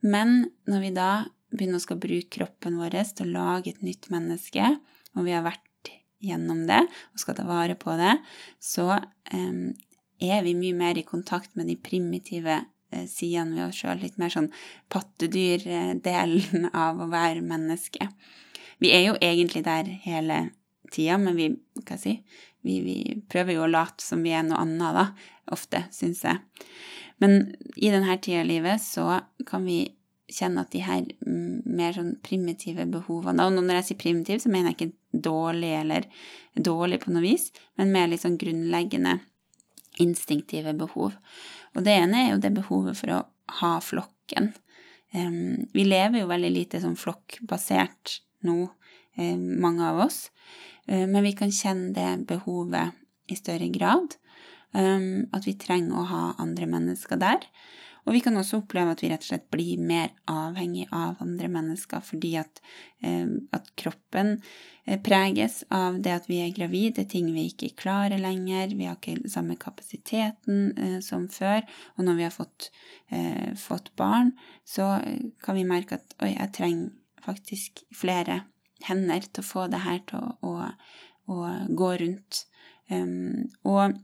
Men 0.00 0.50
når 0.70 0.84
vi 0.84 0.90
da 0.94 1.10
begynne 1.50 1.80
å 1.80 1.82
skal 1.82 1.98
bruke 2.00 2.30
kroppen 2.38 2.78
vår 2.80 2.96
til 3.16 3.30
å 3.30 3.34
lage 3.34 3.74
et 3.74 3.82
nytt 3.84 4.10
menneske, 4.12 4.74
og 5.16 5.26
vi 5.26 5.34
har 5.34 5.46
vært 5.46 5.66
gjennom 6.20 6.66
det 6.68 6.82
og 6.84 7.22
skal 7.22 7.36
ta 7.38 7.46
vare 7.48 7.76
på 7.80 7.94
det, 7.98 8.16
så 8.60 8.86
um, 9.32 9.70
er 10.20 10.44
vi 10.44 10.56
mye 10.58 10.76
mer 10.76 11.00
i 11.00 11.06
kontakt 11.06 11.56
med 11.56 11.70
de 11.70 11.78
primitive 11.80 12.60
uh, 12.60 13.06
sidene 13.08 13.56
ved 13.56 13.64
oss 13.68 13.80
sjøl. 13.80 14.02
Litt 14.02 14.20
mer 14.20 14.32
sånn 14.32 14.50
pattedyrdelen 14.92 16.70
av 16.86 17.00
å 17.00 17.10
være 17.10 17.44
menneske. 17.44 18.10
Vi 18.80 18.92
er 18.96 19.06
jo 19.08 19.18
egentlig 19.20 19.64
der 19.66 19.88
hele 20.04 20.42
tida, 20.92 21.18
men 21.20 21.36
vi, 21.38 21.50
hva 21.86 21.98
si, 22.00 22.18
vi, 22.66 22.80
vi 22.84 22.96
prøver 23.30 23.56
jo 23.56 23.66
å 23.66 23.70
late 23.70 24.04
som 24.04 24.24
vi 24.24 24.34
er 24.36 24.44
noe 24.46 24.60
annet, 24.60 24.96
da. 24.96 25.06
Ofte, 25.50 25.82
syns 25.90 26.22
jeg. 26.22 26.38
Men 27.20 27.56
i 27.76 27.90
denne 27.92 28.16
tida 28.22 28.44
i 28.44 28.48
livet 28.48 28.80
så 28.82 29.18
kan 29.48 29.64
vi 29.66 29.82
kjenne 30.34 30.64
at 30.64 30.72
de 30.74 30.82
her 30.84 31.04
mm, 31.26 31.62
mer 31.66 31.94
sånn 31.96 32.14
primitive 32.24 32.86
behovene 32.90 33.46
Og 33.46 33.56
når 33.56 33.80
jeg 33.80 33.88
sier 33.90 34.00
primitiv, 34.00 34.40
så 34.42 34.52
mener 34.52 34.70
jeg 34.70 34.78
ikke 34.78 35.20
dårlig 35.26 35.72
eller 35.80 36.06
dårlig 36.54 37.00
på 37.02 37.12
noe 37.14 37.24
vis, 37.24 37.50
men 37.78 37.92
mer 37.94 38.10
litt 38.10 38.22
sånn 38.24 38.38
grunnleggende 38.40 39.18
instinktive 40.00 40.72
behov. 40.78 41.14
Og 41.74 41.84
det 41.86 41.94
ene 42.02 42.24
er 42.24 42.28
jo 42.32 42.42
det 42.42 42.52
behovet 42.56 42.98
for 42.98 43.14
å 43.14 43.20
ha 43.60 43.72
flokken. 43.82 44.52
Vi 45.10 45.84
lever 45.84 46.22
jo 46.22 46.30
veldig 46.30 46.50
lite 46.54 46.80
sånn 46.82 46.98
flokkbasert 46.98 48.20
nå, 48.46 48.56
mange 49.18 49.84
av 49.84 49.98
oss, 50.06 50.28
um, 50.86 51.10
men 51.10 51.24
vi 51.26 51.34
kan 51.36 51.50
kjenne 51.52 51.90
det 51.92 52.28
behovet 52.30 52.94
i 53.30 53.36
større 53.36 53.68
grad. 53.74 54.16
at 54.72 55.46
vi 55.46 55.56
trenger 55.58 55.98
å 55.98 56.06
ha 56.06 56.24
andre 56.38 56.66
mennesker 56.70 57.18
der. 57.18 57.42
Og 58.06 58.14
vi 58.16 58.22
kan 58.24 58.36
også 58.38 58.62
oppleve 58.62 58.94
at 58.94 59.02
vi 59.02 59.10
rett 59.10 59.24
og 59.24 59.30
slett 59.30 59.48
blir 59.52 59.80
mer 59.82 60.12
avhengig 60.30 60.86
av 60.94 61.20
andre 61.22 61.50
mennesker 61.52 62.02
fordi 62.04 62.34
at, 62.40 62.62
eh, 63.04 63.26
at 63.56 63.70
kroppen 63.80 64.36
eh, 64.86 65.00
preges 65.02 65.62
av 65.74 66.00
det 66.02 66.14
at 66.16 66.28
vi 66.30 66.40
er 66.44 66.54
gravide, 66.56 67.04
ting 67.10 67.32
vi 67.34 67.48
ikke 67.50 67.74
klarer 67.80 68.20
lenger, 68.20 68.76
vi 68.76 68.88
har 68.88 68.98
ikke 68.98 69.30
samme 69.30 69.58
kapasiteten 69.60 70.72
eh, 70.78 70.98
som 71.04 71.28
før. 71.32 71.66
Og 71.98 72.06
når 72.06 72.20
vi 72.20 72.26
har 72.28 72.34
fått, 72.34 72.70
fått 73.58 73.88
barn, 73.98 74.30
så 74.62 75.00
kan 75.42 75.56
vi 75.58 75.64
merke 75.66 75.96
at 75.98 76.12
oi, 76.22 76.30
jeg 76.30 76.52
trenger 76.54 77.24
faktisk 77.24 77.82
flere 77.96 78.44
hender 78.86 79.24
til 79.26 79.42
å 79.42 79.48
få 79.48 79.66
det 79.70 79.82
her 79.84 79.98
til 80.08 80.22
å, 80.22 80.36
å, 80.46 81.34
å 81.34 81.40
gå 81.76 81.90
rundt. 82.04 82.44
Um, 82.90 83.50
og 83.66 83.98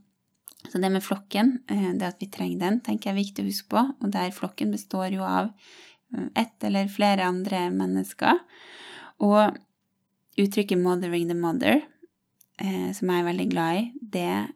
så 0.71 0.77
det 0.77 0.89
med 0.91 1.03
flokken, 1.03 1.59
eh, 1.69 1.91
det 1.93 2.07
at 2.07 2.21
vi 2.21 2.29
trenger 2.31 2.59
den, 2.59 2.79
tenker 2.83 3.09
jeg 3.09 3.15
er 3.15 3.23
viktig 3.23 3.43
å 3.43 3.49
huske 3.49 3.69
på. 3.71 3.83
Og 4.03 4.11
der 4.13 4.33
flokken 4.35 4.73
består 4.73 5.13
jo 5.15 5.23
av 5.25 5.51
eh, 6.13 6.27
ett 6.43 6.63
eller 6.67 6.89
flere 6.91 7.27
andre 7.27 7.67
mennesker. 7.73 8.41
Og 9.23 9.57
uttrykket 10.37 10.77
'mothering 10.77 11.27
the 11.27 11.35
mother', 11.35 11.81
eh, 12.59 12.91
som 12.93 13.09
jeg 13.09 13.19
er 13.19 13.29
veldig 13.31 13.49
glad 13.49 13.77
i, 13.77 13.91
det 14.01 14.53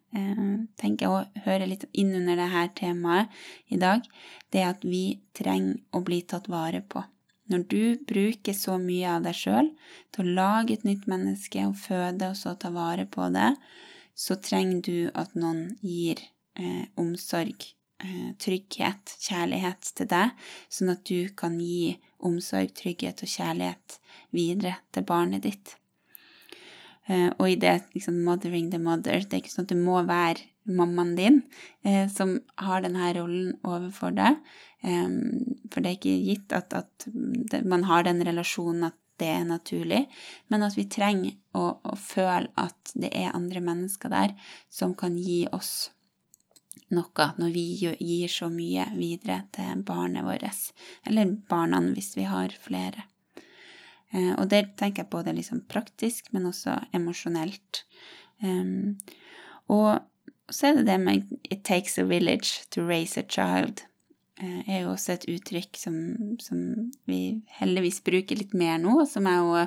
tenker 0.77 1.05
jeg 1.05 1.09
å 1.09 1.43
høre 1.45 1.67
litt 1.67 1.85
inn 1.93 2.13
under 2.15 2.35
det 2.35 2.49
her 2.51 2.67
temaet 2.75 3.29
i 3.69 3.77
dag. 3.77 4.01
Det 4.51 4.63
at 4.63 4.83
vi 4.83 5.21
trenger 5.33 5.79
å 5.93 6.03
bli 6.03 6.21
tatt 6.21 6.49
vare 6.49 6.81
på. 6.81 7.03
Når 7.49 7.67
du 7.67 7.97
bruker 8.07 8.53
så 8.53 8.77
mye 8.77 9.07
av 9.07 9.23
deg 9.23 9.35
sjøl 9.35 9.71
til 10.11 10.25
å 10.25 10.35
lage 10.35 10.73
et 10.73 10.83
nytt 10.83 11.07
menneske 11.07 11.63
og 11.67 11.79
føde 11.79 12.29
og 12.29 12.35
så 12.35 12.55
ta 12.59 12.69
vare 12.69 13.05
på 13.05 13.27
det, 13.33 13.55
så 14.15 14.37
trenger 14.41 14.81
du 14.85 14.97
at 15.15 15.35
noen 15.35 15.77
gir 15.81 16.21
eh, 16.59 16.87
omsorg, 16.99 17.65
eh, 18.03 18.31
trygghet, 18.41 19.17
kjærlighet 19.27 19.93
til 19.97 20.09
deg, 20.11 20.33
sånn 20.69 20.93
at 20.95 21.03
du 21.07 21.29
kan 21.37 21.59
gi 21.59 21.97
omsorg, 22.19 22.73
trygghet 22.77 23.23
og 23.23 23.31
kjærlighet 23.35 23.99
videre 24.35 24.77
til 24.91 25.07
barnet 25.07 25.47
ditt. 25.47 25.75
Eh, 27.09 27.29
og 27.39 27.49
i 27.49 27.55
det 27.55 27.81
liksom 27.95 28.23
'mothering 28.23 28.69
the 28.71 28.77
mother' 28.77 29.25
Det 29.25 29.33
er 29.33 29.41
ikke 29.41 29.55
sånn 29.55 29.65
at 29.65 29.73
det 29.73 29.77
må 29.77 30.01
være 30.05 30.47
mammaen 30.69 31.15
din 31.15 31.41
eh, 31.83 32.07
som 32.07 32.39
har 32.57 32.81
denne 32.81 33.13
rollen 33.17 33.57
overfor 33.65 34.13
deg. 34.15 34.37
Eh, 34.83 35.09
for 35.71 35.81
det 35.81 35.89
er 35.89 35.97
ikke 35.97 36.25
gitt 36.29 36.53
at, 36.53 36.73
at 36.73 37.07
det, 37.51 37.65
man 37.65 37.83
har 37.89 38.03
den 38.03 38.21
relasjonen 38.21 38.91
at 38.91 38.97
det 39.21 39.29
er 39.29 39.47
naturlig, 39.47 40.01
men 40.49 40.65
at 40.65 40.75
vi 40.77 40.87
trenger 40.91 41.37
å, 41.57 41.77
å, 41.81 41.95
føle 41.95 42.51
at 42.59 42.93
det 42.97 43.13
er 43.15 43.35
andre 43.37 43.61
mennesker 43.63 44.11
der 44.11 44.35
som 44.73 44.95
kan 44.97 45.17
gi 45.19 45.45
oss 45.53 45.91
noe 46.91 47.27
når 47.37 47.53
vi 47.55 47.65
gir 47.79 48.31
så 48.31 48.49
mye 48.51 48.89
videre 48.97 49.43
til 49.55 49.85
barnet 49.87 50.27
vårt, 50.27 50.73
eller 51.07 51.37
barna 51.49 51.79
hvis 51.93 52.15
vi 52.17 52.27
har 52.27 52.55
flere. 52.59 53.07
Eh, 54.11 54.33
og 54.35 54.49
det 54.51 54.75
tenker 54.79 55.05
jeg 55.05 55.11
både 55.11 55.35
liksom 55.37 55.63
praktisk, 55.71 56.31
men 56.35 56.49
også 56.49 56.75
emosjonelt. 56.95 57.85
Um, 58.43 58.97
og 59.71 60.01
så 60.51 60.67
er 60.67 60.79
det 60.79 60.87
det 60.89 60.99
med 60.99 61.37
'it 61.43 61.63
takes 61.63 61.97
a 61.97 62.03
village 62.03 62.65
to 62.71 62.81
raise 62.81 63.19
a 63.19 63.23
child'. 63.23 63.85
Eh, 64.41 64.61
er 64.67 64.83
jo 64.83 64.93
også 64.95 65.15
et 65.15 65.27
uttrykk 65.35 65.77
som, 65.77 65.97
som, 66.41 66.61
vi 67.09 67.41
heldigvis 67.59 68.01
bruker 68.05 68.39
litt 68.39 68.55
mer 68.57 68.79
nå, 68.81 69.01
og 69.03 69.09
som 69.09 69.27
jeg 69.29 69.43
òg 69.45 69.59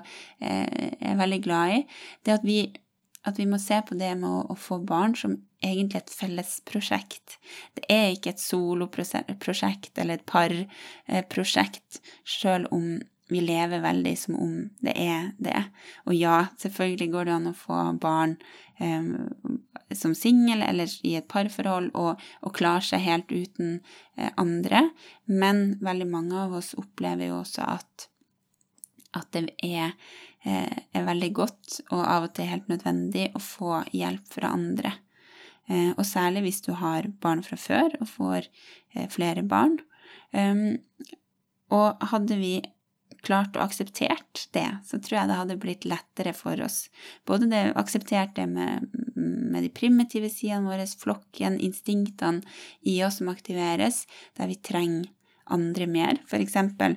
eh, 0.42 0.96
er 0.98 1.20
veldig 1.20 1.40
glad 1.44 1.76
i. 1.76 1.84
Det 2.26 2.38
at 2.38 2.48
vi 2.48 2.64
at 3.24 3.38
vi 3.40 3.46
må 3.48 3.56
se 3.56 3.78
på 3.88 3.96
det 3.96 4.10
med 4.20 4.28
å, 4.28 4.42
å 4.52 4.54
få 4.58 4.82
barn 4.84 5.14
som 5.16 5.38
egentlig 5.64 6.02
et 6.02 6.12
fellesprosjekt. 6.12 7.38
Det 7.72 7.86
er 7.88 8.10
ikke 8.12 8.34
et 8.34 8.42
soloprosjekt 8.42 9.96
eller 10.02 10.18
et 10.18 10.26
parprosjekt, 10.28 12.02
sjøl 12.28 12.68
om 12.68 12.98
vi 13.28 13.40
lever 13.40 13.80
veldig 13.80 14.18
som 14.18 14.36
om 14.36 14.56
det 14.84 14.92
er 15.00 15.30
det. 15.40 15.60
Og 16.04 16.16
ja, 16.16 16.46
selvfølgelig 16.60 17.10
går 17.12 17.28
det 17.28 17.34
an 17.34 17.50
å 17.50 17.56
få 17.56 17.78
barn 18.00 18.36
um, 18.80 19.62
som 19.94 20.14
singel 20.18 20.64
eller 20.66 20.90
i 21.06 21.14
et 21.18 21.28
parforhold 21.30 21.90
og, 21.96 22.20
og 22.44 22.56
klare 22.56 22.84
seg 22.84 23.04
helt 23.06 23.32
uten 23.32 23.78
uh, 24.18 24.28
andre, 24.40 24.88
men 25.24 25.78
veldig 25.84 26.10
mange 26.10 26.42
av 26.44 26.58
oss 26.60 26.74
opplever 26.80 27.30
jo 27.30 27.40
også 27.40 27.64
at, 27.76 28.08
at 29.16 29.30
det 29.36 29.46
er 29.64 29.94
uh, 30.44 30.76
er 30.92 31.08
veldig 31.08 31.32
godt 31.40 31.80
og 31.88 32.04
av 32.04 32.28
og 32.28 32.36
til 32.36 32.50
helt 32.50 32.68
nødvendig 32.68 33.30
å 33.32 33.40
få 33.42 33.80
hjelp 33.94 34.28
fra 34.36 34.52
andre. 34.52 34.92
Uh, 35.70 35.96
og 35.96 36.04
særlig 36.04 36.44
hvis 36.44 36.60
du 36.68 36.74
har 36.76 37.08
barn 37.24 37.40
fra 37.46 37.56
før 37.56 37.96
og 38.02 38.08
får 38.10 38.52
flere 39.10 39.42
barn. 39.42 39.78
Um, 40.34 40.76
og 41.74 42.04
hadde 42.12 42.36
vi 42.38 42.58
klart 43.24 43.56
og 43.56 43.64
akseptert 43.66 44.44
det, 44.56 44.66
så 44.86 45.00
tror 45.00 45.18
jeg 45.18 45.30
det 45.30 45.40
hadde 45.40 45.58
blitt 45.62 45.88
lettere 45.88 46.34
for 46.36 46.60
oss. 46.64 46.88
Både 47.28 47.48
det 47.50 47.64
akseptert 47.80 48.36
det 48.38 48.46
med, 48.50 48.88
med 49.16 49.64
de 49.64 49.72
primitive 49.74 50.30
sidene 50.32 50.68
våre, 50.70 50.86
flokken, 50.86 51.58
instinktene 51.62 52.44
i 52.88 53.00
oss 53.06 53.20
som 53.20 53.32
aktiveres, 53.32 54.04
der 54.38 54.50
vi 54.52 54.60
trenger 54.60 55.10
andre 55.52 55.86
mer. 55.90 56.18
For 56.30 56.40
eksempel 56.40 56.96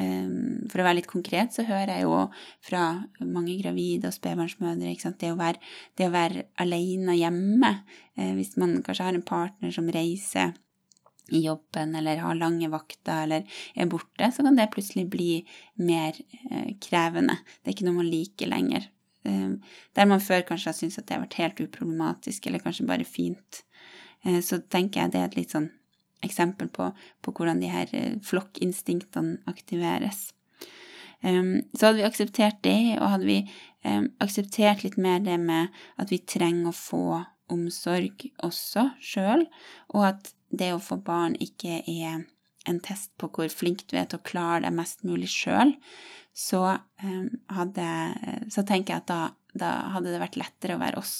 Ehm, 0.00 0.68
for 0.70 0.80
å 0.80 0.86
være 0.86 1.00
litt 1.00 1.10
konkret, 1.10 1.52
så 1.54 1.64
hører 1.66 1.96
jeg 1.96 2.06
jo 2.06 2.18
fra 2.64 2.84
mange 3.20 3.56
gravide 3.60 4.08
og 4.08 4.16
spedbarnsmødre 4.16 4.94
det, 5.20 5.32
å 5.32 5.38
være, 5.38 5.60
det 5.98 6.08
å 6.08 6.14
være 6.14 6.46
alene 6.62 7.16
hjemme, 7.18 7.72
eh, 8.16 8.32
hvis 8.38 8.56
man 8.60 8.80
kanskje 8.84 9.08
har 9.08 9.18
en 9.18 9.26
partner 9.26 9.74
som 9.74 9.90
reiser 9.92 10.54
i 11.32 11.42
jobben 11.46 11.94
eller 11.98 12.22
har 12.22 12.38
lange 12.38 12.70
vakter 12.72 13.24
eller 13.26 13.60
er 13.74 13.90
borte, 13.90 14.30
så 14.32 14.44
kan 14.44 14.58
det 14.58 14.70
plutselig 14.74 15.06
bli 15.12 15.30
mer 15.80 16.18
eh, 16.50 16.74
krevende. 16.82 17.38
Det 17.60 17.70
er 17.70 17.76
ikke 17.76 17.88
noe 17.88 18.00
man 18.00 18.10
liker 18.12 18.50
lenger. 18.52 18.88
Ehm, 19.28 19.60
der 19.96 20.08
man 20.10 20.20
før 20.20 20.44
kanskje 20.46 20.72
har 20.72 20.78
syntes 20.78 20.98
at 20.98 21.08
det 21.08 21.16
har 21.16 21.24
vært 21.24 21.38
helt 21.40 21.62
uproblematisk, 21.66 22.46
eller 22.46 22.62
kanskje 22.62 22.88
bare 22.88 23.06
fint, 23.08 23.62
eh, 24.24 24.40
så 24.44 24.60
tenker 24.60 25.02
jeg 25.02 25.14
det 25.14 25.22
er 25.22 25.30
et 25.30 25.40
litt 25.40 25.54
sånn 25.54 25.70
eksempel 26.22 26.70
på, 26.70 26.92
på 27.22 27.34
hvordan 27.34 27.62
de 27.62 27.70
her 27.70 27.90
eh, 27.96 28.14
flokkinstinktene 28.26 29.42
aktiveres. 29.50 30.30
Um, 31.22 31.60
så 31.78 31.86
hadde 31.86 32.00
vi 32.00 32.06
akseptert 32.08 32.56
det, 32.66 32.96
og 32.98 33.12
hadde 33.12 33.28
vi 33.28 33.36
um, 33.86 34.08
akseptert 34.24 34.82
litt 34.82 34.96
mer 34.98 35.20
det 35.22 35.36
med 35.38 35.70
at 36.02 36.10
vi 36.10 36.18
trenger 36.18 36.72
å 36.72 36.74
få 36.74 37.04
omsorg 37.52 38.24
også 38.42 38.88
sjøl, 38.98 39.44
og 39.94 40.08
at 40.08 40.32
det 40.52 40.72
å 40.74 40.82
få 40.82 41.00
barn 41.02 41.34
ikke 41.40 41.80
er 41.88 42.24
en 42.68 42.80
test 42.84 43.10
på 43.18 43.28
hvor 43.32 43.50
flink 43.50 43.86
du 43.90 43.96
er 43.98 44.06
til 44.06 44.20
å 44.20 44.26
klare 44.26 44.62
deg 44.66 44.76
mest 44.76 45.02
mulig 45.06 45.30
sjøl, 45.32 45.74
så, 46.32 46.78
um, 47.02 47.28
så 48.48 48.64
tenker 48.64 48.94
jeg 48.94 49.02
at 49.02 49.10
da, 49.10 49.20
da 49.52 49.72
hadde 49.96 50.12
det 50.12 50.20
vært 50.22 50.38
lettere 50.40 50.76
å 50.78 50.82
være 50.82 51.00
oss. 51.02 51.16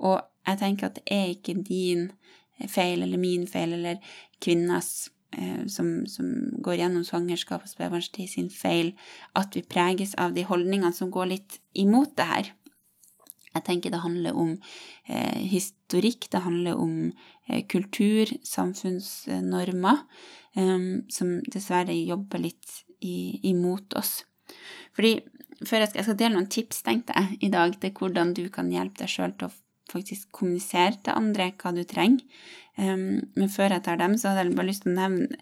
Og 0.00 0.20
jeg 0.46 0.60
tenker 0.62 0.88
at 0.88 1.00
det 1.00 1.06
er 1.12 1.32
ikke 1.34 1.58
din 1.60 2.08
feil 2.70 3.02
eller 3.04 3.20
min 3.20 3.46
feil 3.48 3.74
eller 3.76 4.00
kvinnas 4.42 5.10
eh, 5.36 5.66
som, 5.68 6.06
som, 6.08 6.30
går 6.60 6.80
gjennom 6.80 7.04
svangerskap 7.06 7.64
og 7.64 7.72
spedbarnstid 7.72 8.32
sin 8.32 8.48
feil, 8.52 8.94
at 9.36 9.56
vi 9.56 9.64
preges 9.64 10.14
av 10.20 10.34
de 10.36 10.44
holdningene 10.48 10.92
som 10.96 11.12
går 11.12 11.32
litt 11.34 11.60
imot 11.78 12.16
det 12.20 12.28
her. 12.30 12.50
Jeg 13.56 13.66
tenker 13.66 13.92
det 13.92 14.02
handler 14.04 14.36
om 14.38 14.52
eh, 15.08 15.40
historikk, 15.50 16.28
det 16.30 16.42
handler 16.44 16.78
om 16.78 16.94
eh, 17.48 17.64
kultur, 17.66 18.30
samfunnsnormer, 18.46 20.04
eh, 20.54 20.86
som 21.10 21.32
dessverre 21.50 21.96
jobber 21.96 22.44
litt 22.46 22.76
i, 23.00 23.40
imot 23.50 23.96
oss. 23.98 24.20
Fordi 24.94 25.16
før 25.66 25.82
jeg 25.82 25.90
skal, 25.90 25.98
jeg 26.00 26.08
skal 26.08 26.20
dele 26.22 26.36
noen 26.36 26.52
tips, 26.52 26.84
tenkte 26.86 27.16
jeg, 27.16 27.40
i 27.48 27.52
dag 27.52 27.74
til 27.82 27.92
hvordan 27.96 28.32
du 28.38 28.46
kan 28.52 28.70
hjelpe 28.72 29.02
deg 29.02 29.12
sjøl 29.12 29.34
til 29.34 29.50
å 29.50 29.56
faktisk 29.90 30.30
kommunisere 30.36 31.00
til 31.02 31.16
andre 31.16 31.50
hva 31.58 31.74
du 31.74 31.82
trenger. 31.88 32.22
Um, 32.78 33.18
men 33.36 33.50
før 33.52 33.74
jeg 33.74 33.84
tar 33.84 33.98
dem, 34.00 34.14
så 34.16 34.30
hadde 34.30 34.46
jeg 34.46 34.56
bare 34.56 34.70
lyst 34.70 34.86
til 34.86 34.94
å 34.94 35.00
nevne 35.00 35.40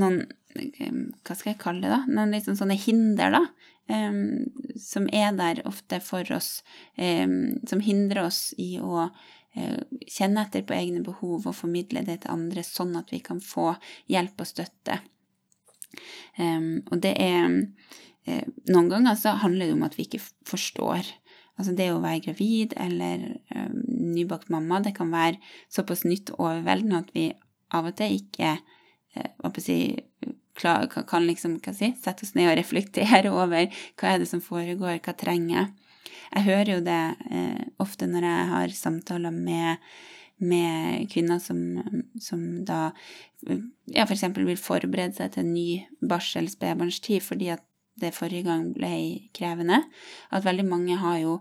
noen 0.00 0.24
Hva 0.54 1.34
skal 1.34 1.52
jeg 1.52 1.60
kalle 1.62 1.82
det, 1.82 1.92
da? 1.92 2.02
Noen 2.06 2.42
sånn 2.42 2.58
sånne 2.58 2.78
hinder, 2.78 3.34
da. 3.34 3.44
Um, 3.84 4.46
som 4.80 5.10
er 5.12 5.34
der 5.36 5.60
ofte 5.68 5.98
for 6.00 6.24
oss, 6.32 6.62
um, 6.96 7.58
som 7.68 7.82
hindrer 7.84 8.22
oss 8.24 8.54
i 8.56 8.78
å 8.80 9.08
uh, 9.10 9.80
kjenne 10.08 10.46
etter 10.46 10.64
på 10.64 10.76
egne 10.76 11.02
behov 11.04 11.44
og 11.50 11.58
formidle 11.58 12.00
det 12.06 12.22
til 12.22 12.32
andre, 12.32 12.64
sånn 12.64 12.94
at 12.96 13.12
vi 13.12 13.20
kan 13.24 13.42
få 13.44 13.74
hjelp 14.08 14.40
og 14.40 14.48
støtte. 14.48 15.02
og 16.90 16.96
det 17.04 17.12
er 17.22 17.44
uh, 17.44 18.46
Noen 18.72 18.88
ganger 18.90 19.20
så 19.20 19.36
handler 19.44 19.68
det 19.68 19.76
om 19.76 19.84
at 19.86 19.98
vi 19.98 20.08
ikke 20.08 20.24
forstår 20.48 21.12
Altså 21.54 21.74
det 21.78 21.90
å 21.92 22.00
være 22.02 22.24
gravid 22.24 22.72
eller 22.82 23.28
uh, 23.54 23.70
nybakt 23.86 24.50
mamma, 24.50 24.80
det 24.82 24.94
kan 24.96 25.12
være 25.14 25.38
såpass 25.70 26.02
nytt 26.06 26.32
og 26.34 26.48
overveldende 26.48 27.02
at 27.04 27.12
vi 27.14 27.28
av 27.74 27.86
og 27.90 27.94
til 27.98 28.16
ikke 28.18 28.56
uh, 28.58 29.60
si, 29.62 29.78
kan 30.54 31.26
liksom, 31.26 31.58
hva 31.64 31.74
si, 31.76 31.92
sette 32.00 32.26
oss 32.26 32.34
ned 32.38 32.52
og 32.52 32.58
reflektere 32.60 33.32
over 33.44 33.68
hva 33.98 34.12
er 34.12 34.22
det 34.22 34.30
som 34.30 34.42
foregår, 34.44 35.00
hva 35.04 35.16
trenger 35.18 35.56
jeg. 35.58 35.70
Jeg 36.34 36.46
hører 36.48 36.72
jo 36.72 36.80
det 36.82 37.02
eh, 37.30 37.62
ofte 37.82 38.08
når 38.10 38.26
jeg 38.26 38.46
har 38.50 38.74
samtaler 38.74 39.34
med, 39.34 39.82
med 40.42 41.04
kvinner 41.12 41.38
som, 41.42 41.60
som 42.22 42.40
da 42.66 42.88
ja, 43.44 44.06
f.eks. 44.06 44.24
For 44.24 44.48
vil 44.48 44.58
forberede 44.58 45.14
seg 45.18 45.34
til 45.34 45.44
en 45.44 45.54
ny 45.54 45.68
barsel, 46.02 46.48
spedbarnstid, 46.50 47.22
fordi 47.22 47.52
at 47.54 47.62
det 48.00 48.14
forrige 48.16 48.48
gang 48.48 48.72
ble 48.74 48.94
krevende. 49.36 49.84
At 50.34 50.46
veldig 50.46 50.66
mange 50.66 50.98
har 50.98 51.20
jo 51.22 51.38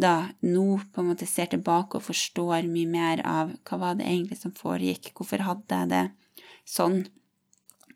da 0.00 0.30
nå 0.46 0.80
på 0.94 1.02
en 1.02 1.10
måte 1.10 1.28
ser 1.28 1.50
tilbake 1.52 1.98
og 1.98 2.06
forstår 2.06 2.68
mye 2.70 2.88
mer 2.88 3.22
av 3.26 3.52
hva 3.68 3.80
var 3.80 3.98
det 3.98 4.06
egentlig 4.08 4.38
som 4.40 4.54
foregikk, 4.56 5.12
hvorfor 5.16 5.44
hadde 5.44 5.80
jeg 5.82 5.90
det 5.90 6.04
sånn, 6.70 7.02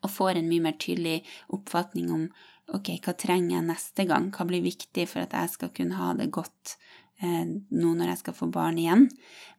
og 0.04 0.12
får 0.12 0.38
en 0.38 0.50
mye 0.50 0.66
mer 0.66 0.76
tydelig 0.80 1.22
oppfatning 1.54 2.10
om 2.12 2.26
ok, 2.74 2.94
hva 3.04 3.14
trenger 3.20 3.58
jeg 3.58 3.66
neste 3.68 4.06
gang, 4.08 4.30
hva 4.32 4.46
blir 4.48 4.64
viktig 4.64 5.06
for 5.10 5.24
at 5.24 5.34
jeg 5.36 5.52
skal 5.56 5.72
kunne 5.76 5.98
ha 5.98 6.12
det 6.16 6.30
godt 6.32 6.76
eh, 7.20 7.44
nå 7.44 7.94
når 7.96 8.12
jeg 8.12 8.22
skal 8.22 8.36
få 8.38 8.48
barn 8.52 8.78
igjen. 8.80 9.08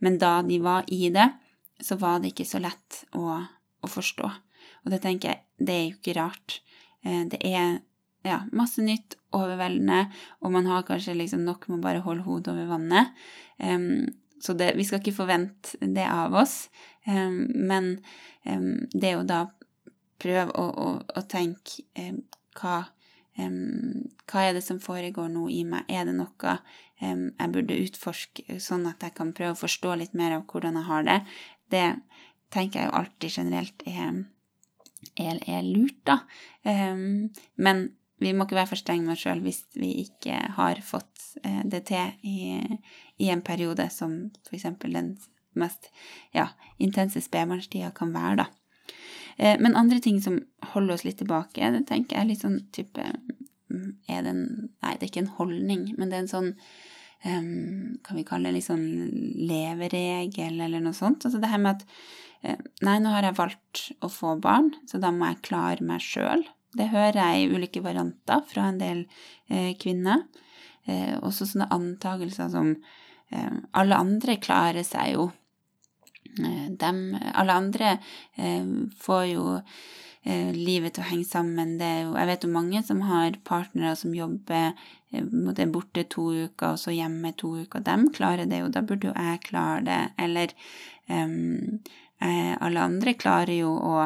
Men 0.01 0.19
da 0.21 0.39
de 0.45 0.61
var 0.63 0.87
i 0.93 1.09
det, 1.13 1.27
så 1.83 1.99
var 2.01 2.21
det 2.21 2.33
ikke 2.33 2.47
så 2.47 2.61
lett 2.63 3.03
å, 3.17 3.41
å 3.41 3.91
forstå. 3.91 4.31
Og 4.85 4.93
det 4.93 5.01
tenker 5.03 5.33
jeg, 5.33 5.43
det 5.59 5.75
er 5.75 5.83
jo 5.85 5.97
ikke 5.99 6.17
rart. 6.17 6.59
Eh, 7.05 7.23
det 7.29 7.41
er 7.45 7.79
ja, 8.25 8.41
masse 8.55 8.81
nytt, 8.81 9.17
overveldende, 9.35 10.05
og 10.41 10.53
man 10.55 10.67
har 10.69 10.85
kanskje 10.87 11.17
liksom 11.19 11.43
nok 11.45 11.67
med 11.69 11.79
å 11.79 11.83
bare 11.83 12.03
holde 12.05 12.25
hodet 12.25 12.53
over 12.53 12.69
vannet. 12.71 13.11
Um, 13.59 14.07
så 14.41 14.55
det, 14.57 14.71
vi 14.77 14.85
skal 14.87 15.01
ikke 15.01 15.15
forvente 15.15 15.77
det 15.81 16.05
av 16.09 16.33
oss, 16.37 16.69
um, 17.05 17.43
men 17.67 17.91
um, 18.47 18.85
det 18.93 19.13
jo 19.13 19.25
da 19.27 19.43
prøve 20.21 20.51
å, 20.55 20.65
å, 20.69 20.89
å 21.01 21.23
tenke 21.29 21.85
hva, 22.59 22.77
hva 23.35 24.43
er 24.45 24.55
det 24.57 24.63
som 24.65 24.81
foregår 24.83 25.31
nå 25.31 25.47
i 25.51 25.63
meg? 25.67 25.87
Er 25.91 26.07
det 26.09 26.15
noe 26.17 26.57
jeg 27.01 27.51
burde 27.51 27.81
utforske, 27.83 28.59
sånn 28.63 28.87
at 28.87 29.03
jeg 29.03 29.15
kan 29.17 29.33
prøve 29.35 29.57
å 29.57 29.63
forstå 29.65 29.97
litt 29.99 30.15
mer 30.15 30.37
av 30.37 30.45
hvordan 30.47 30.79
jeg 30.79 30.89
har 30.89 31.09
det? 31.09 31.19
Det 31.73 31.85
tenker 32.55 32.79
jeg 32.79 32.89
jo 32.89 32.97
alltid 33.01 33.37
generelt 33.41 33.85
er, 33.89 34.23
er, 35.19 35.41
er 35.43 35.67
lurt, 35.67 35.99
da. 36.07 36.21
men 36.63 37.87
vi 38.23 38.31
må 38.33 38.45
ikke 38.45 38.57
være 38.57 38.71
for 38.71 38.79
strenge 38.79 39.05
med 39.05 39.15
oss 39.15 39.23
sjøl 39.25 39.41
hvis 39.43 39.63
vi 39.75 39.91
ikke 40.05 40.37
har 40.57 40.79
fått 40.85 41.23
eh, 41.43 41.63
det 41.67 41.85
til 41.89 42.13
i, 42.23 42.37
i 43.21 43.31
en 43.33 43.43
periode 43.45 43.89
som 43.93 44.15
f.eks. 44.47 44.67
den 44.85 45.15
mest 45.59 45.89
ja, 46.35 46.49
intense 46.81 47.21
spedbarnstida 47.23 47.91
kan 47.95 48.13
være, 48.15 48.45
da. 48.45 48.47
Eh, 49.37 49.55
men 49.59 49.75
andre 49.75 49.99
ting 50.03 50.21
som 50.23 50.39
holder 50.73 50.95
oss 50.95 51.05
litt 51.07 51.19
tilbake, 51.21 51.71
det 51.75 51.85
tenker 51.89 52.17
jeg 52.17 52.23
er 52.23 52.31
litt 52.31 52.43
sånn 52.45 52.59
type 52.75 53.05
mm, 53.05 53.89
er 54.07 54.25
det 54.25 54.33
en 54.35 54.43
Nei, 54.85 54.93
det 54.95 55.07
er 55.07 55.09
ikke 55.09 55.23
en 55.25 55.33
holdning, 55.39 55.87
men 55.97 56.11
det 56.11 56.17
er 56.17 56.25
en 56.25 56.31
sånn 56.31 56.51
um, 57.25 57.95
Kan 58.05 58.19
vi 58.19 58.27
kalle 58.27 58.51
det 58.51 58.59
litt 58.59 58.67
sånn 58.67 58.85
leveregel, 59.49 60.59
eller 60.61 60.83
noe 60.83 60.95
sånt? 60.95 61.25
Altså 61.25 61.41
det 61.41 61.51
her 61.51 61.61
med 61.63 61.79
at 61.79 61.87
Nei, 62.85 62.99
nå 63.01 63.09
har 63.09 63.25
jeg 63.25 63.39
valgt 63.39 63.79
å 64.05 64.09
få 64.11 64.35
barn, 64.37 64.67
så 64.85 64.99
da 65.01 65.09
må 65.09 65.31
jeg 65.31 65.45
klare 65.47 65.81
meg 65.81 66.03
sjøl. 66.03 66.43
Det 66.75 66.91
hører 66.91 67.17
jeg 67.17 67.45
i 67.45 67.55
ulike 67.55 67.81
varianter 67.81 68.43
fra 68.49 68.67
en 68.69 68.77
del 68.77 69.05
eh, 69.49 69.71
kvinner. 69.79 70.25
Eh, 70.85 71.15
også 71.25 71.47
sånne 71.49 71.69
antakelser 71.73 72.51
som 72.53 72.75
eh, 73.31 73.55
Alle 73.79 73.97
andre 73.97 74.37
klarer 74.41 74.85
seg 74.85 75.15
jo. 75.15 75.29
Eh, 76.39 76.71
dem, 76.71 77.17
alle 77.33 77.53
andre 77.53 77.97
eh, 78.35 78.65
får 78.99 79.23
jo 79.29 79.45
eh, 79.55 80.51
livet 80.55 80.95
til 80.95 81.05
å 81.05 81.09
henge 81.09 81.27
sammen. 81.29 81.75
Jo, 81.79 82.13
jeg 82.17 82.29
vet 82.31 82.45
jo 82.45 82.51
mange 82.51 82.83
som 82.83 83.03
har 83.07 83.39
partnere 83.47 83.95
som 83.99 84.15
jobber 84.15 84.73
eh, 85.11 85.65
borte 85.71 86.05
to 86.11 86.29
uker 86.33 86.73
og 86.73 86.81
så 86.81 86.95
hjemme 86.95 87.33
to 87.39 87.55
uker. 87.63 87.85
De 87.85 87.97
klarer 88.15 88.49
det 88.49 88.63
jo, 88.63 88.71
da 88.73 88.83
burde 88.83 89.11
jo 89.11 89.15
jeg 89.15 89.43
klare 89.47 89.83
det. 89.87 90.01
Eller 90.21 90.55
um, 91.07 91.79
alle 92.19 92.81
andre 92.81 93.13
klarer 93.19 93.53
jo 93.53 93.73
å 93.75 93.97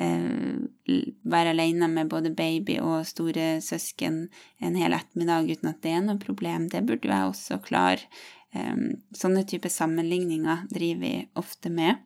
eh, 0.00 1.00
være 1.22 1.54
alene 1.54 1.88
med 1.92 2.10
både 2.10 2.32
baby 2.34 2.78
og 2.82 3.06
store 3.08 3.60
søsken 3.64 4.24
en 4.60 4.78
hel 4.80 4.96
ettermiddag 4.96 5.50
uten 5.52 5.72
at 5.72 5.80
det 5.84 5.94
er 5.96 6.04
noe 6.06 6.20
problem. 6.20 6.68
Det 6.72 6.84
burde 6.88 7.08
jo 7.08 7.14
jeg 7.14 7.32
også 7.32 7.60
klare. 7.64 8.08
Sånne 8.50 9.44
typer 9.46 9.70
sammenligninger 9.70 10.64
driver 10.72 11.00
vi 11.04 11.12
ofte 11.38 11.70
med 11.70 12.00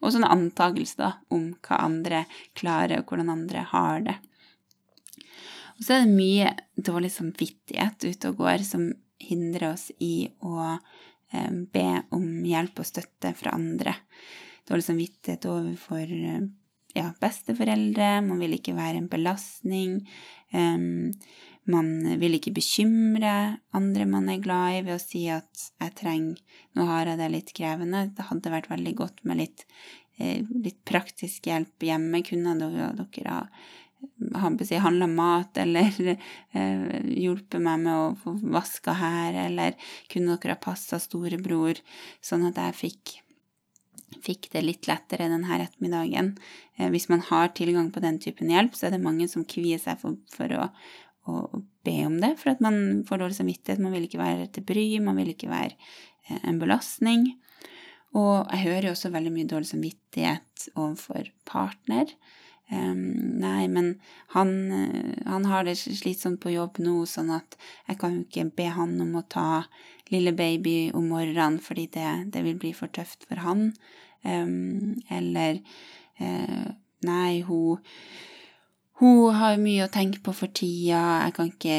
og 0.00 0.12
sånne 0.12 0.28
antakelser 0.28 1.20
om 1.32 1.50
hva 1.64 1.80
andre 1.86 2.24
klarer, 2.58 3.00
og 3.00 3.10
hvordan 3.10 3.32
andre 3.32 3.64
har 3.70 4.02
det. 4.04 4.16
Og 5.76 5.84
så 5.84 5.96
er 5.96 6.04
det 6.04 6.16
mye 6.16 6.52
dårlig 6.76 7.12
samvittighet 7.14 8.06
ute 8.06 8.32
og 8.32 8.42
går 8.42 8.64
som 8.66 8.90
hindrer 9.22 9.70
oss 9.72 9.90
i 10.04 10.28
å 10.44 10.76
be 11.72 11.86
om 12.14 12.26
hjelp 12.46 12.80
og 12.80 12.88
støtte 12.88 13.32
fra 13.36 13.56
andre. 13.56 13.96
Dårlig 14.68 14.86
samvittighet 14.86 15.48
overfor 15.50 16.12
ja, 16.96 17.10
besteforeldre, 17.20 18.22
man 18.24 18.40
vil 18.40 18.56
ikke 18.56 18.76
være 18.76 19.02
en 19.02 19.10
belastning. 19.12 19.98
Um, 20.52 21.12
man 21.70 22.18
vil 22.20 22.36
ikke 22.38 22.54
bekymre 22.54 23.58
andre 23.76 24.06
man 24.08 24.28
er 24.30 24.42
glad 24.42 24.78
i, 24.78 24.82
ved 24.86 24.96
å 24.96 25.02
si 25.02 25.26
at 25.32 25.70
'jeg 25.80 25.94
trenger 25.98 26.36
Nå 26.76 26.86
har 26.86 27.06
jeg 27.06 27.18
det 27.18 27.30
litt 27.32 27.52
krevende. 27.56 28.14
Det 28.14 28.28
hadde 28.28 28.52
vært 28.52 28.68
veldig 28.68 28.94
godt 28.94 29.24
med 29.24 29.38
litt, 29.38 29.64
eh, 30.18 30.44
litt 30.44 30.84
praktisk 30.84 31.48
hjelp 31.48 31.80
hjemme. 31.80 32.22
Kunne 32.22 32.52
dere, 32.58 32.92
dere 32.92 33.48
ha 34.34 34.80
handla 34.84 35.06
mat, 35.06 35.56
eller 35.64 35.88
eh, 36.52 37.02
hjulpet 37.16 37.60
meg 37.60 37.80
med 37.80 37.94
å 37.94 38.16
få 38.20 38.36
vaska 38.42 38.92
her, 38.92 39.32
eller 39.48 39.74
kunne 40.12 40.36
dere 40.36 40.52
ha 40.52 40.60
passa 40.60 40.98
storebror, 40.98 41.80
sånn 42.20 42.46
at 42.46 42.56
jeg 42.56 42.74
fikk 42.74 43.22
fikk 44.22 44.50
det 44.52 44.62
litt 44.62 44.86
lettere 44.88 45.28
denne 45.30 45.58
ettermiddagen. 45.60 46.36
Eh, 46.76 46.90
hvis 46.90 47.08
man 47.08 47.20
har 47.20 47.48
tilgang 47.56 47.90
på 47.92 48.02
den 48.04 48.18
typen 48.22 48.50
hjelp, 48.52 48.74
så 48.76 48.86
er 48.86 48.96
det 48.96 49.02
mange 49.02 49.28
som 49.28 49.44
kvier 49.44 49.80
seg 49.82 49.98
for, 50.00 50.18
for 50.32 50.52
å, 50.56 50.68
å 51.28 51.62
be 51.86 51.96
om 52.06 52.18
det, 52.22 52.34
for 52.40 52.52
at 52.52 52.62
man 52.64 53.04
får 53.06 53.22
dårlig 53.22 53.38
samvittighet. 53.38 53.82
Man 53.82 53.94
vil 53.94 54.06
ikke 54.08 54.22
være 54.22 54.48
til 54.54 54.66
bry, 54.66 54.86
man 55.02 55.18
vil 55.20 55.34
ikke 55.34 55.50
være 55.50 55.74
eh, 55.74 56.40
en 56.42 56.60
belastning. 56.62 57.28
Og 58.16 58.48
jeg 58.52 58.64
hører 58.64 58.88
jo 58.88 58.96
også 58.96 59.12
veldig 59.14 59.32
mye 59.34 59.50
dårlig 59.50 59.70
samvittighet 59.70 60.68
overfor 60.74 61.30
partner. 61.48 62.12
Um, 62.66 63.38
nei, 63.38 63.68
men 63.70 63.92
han, 64.34 64.48
eh, 64.74 65.18
han, 65.28 65.44
har 65.46 65.66
det 65.68 65.76
slitsomt 65.78 66.40
på 66.42 66.50
jobb 66.50 66.80
nå, 66.82 66.96
sånn 67.06 67.30
at 67.36 67.54
jeg 67.86 68.00
kan 68.00 68.16
jo 68.16 68.24
ikke 68.24 68.48
be 68.58 68.66
han 68.74 68.96
om 69.04 69.12
å 69.20 69.22
ta 69.30 69.66
lille 70.10 70.32
baby 70.34 70.90
om 70.90 71.06
morgenen 71.12 71.60
fordi 71.62 71.86
det, 71.94 72.08
det 72.34 72.42
vil 72.46 72.58
bli 72.58 72.72
for 72.74 72.90
tøft 72.90 73.28
for 73.28 73.44
han. 73.44 73.68
Um, 74.26 74.96
eller 75.12 75.60
uh, 76.18 76.74
Nei, 77.06 77.42
hun 77.44 77.82
hun 78.96 79.34
har 79.36 79.58
mye 79.60 79.84
å 79.84 79.92
tenke 79.92 80.22
på 80.24 80.32
for 80.32 80.52
tida, 80.56 81.02
jeg 81.26 81.34
kan 81.36 81.50
ikke, 81.50 81.76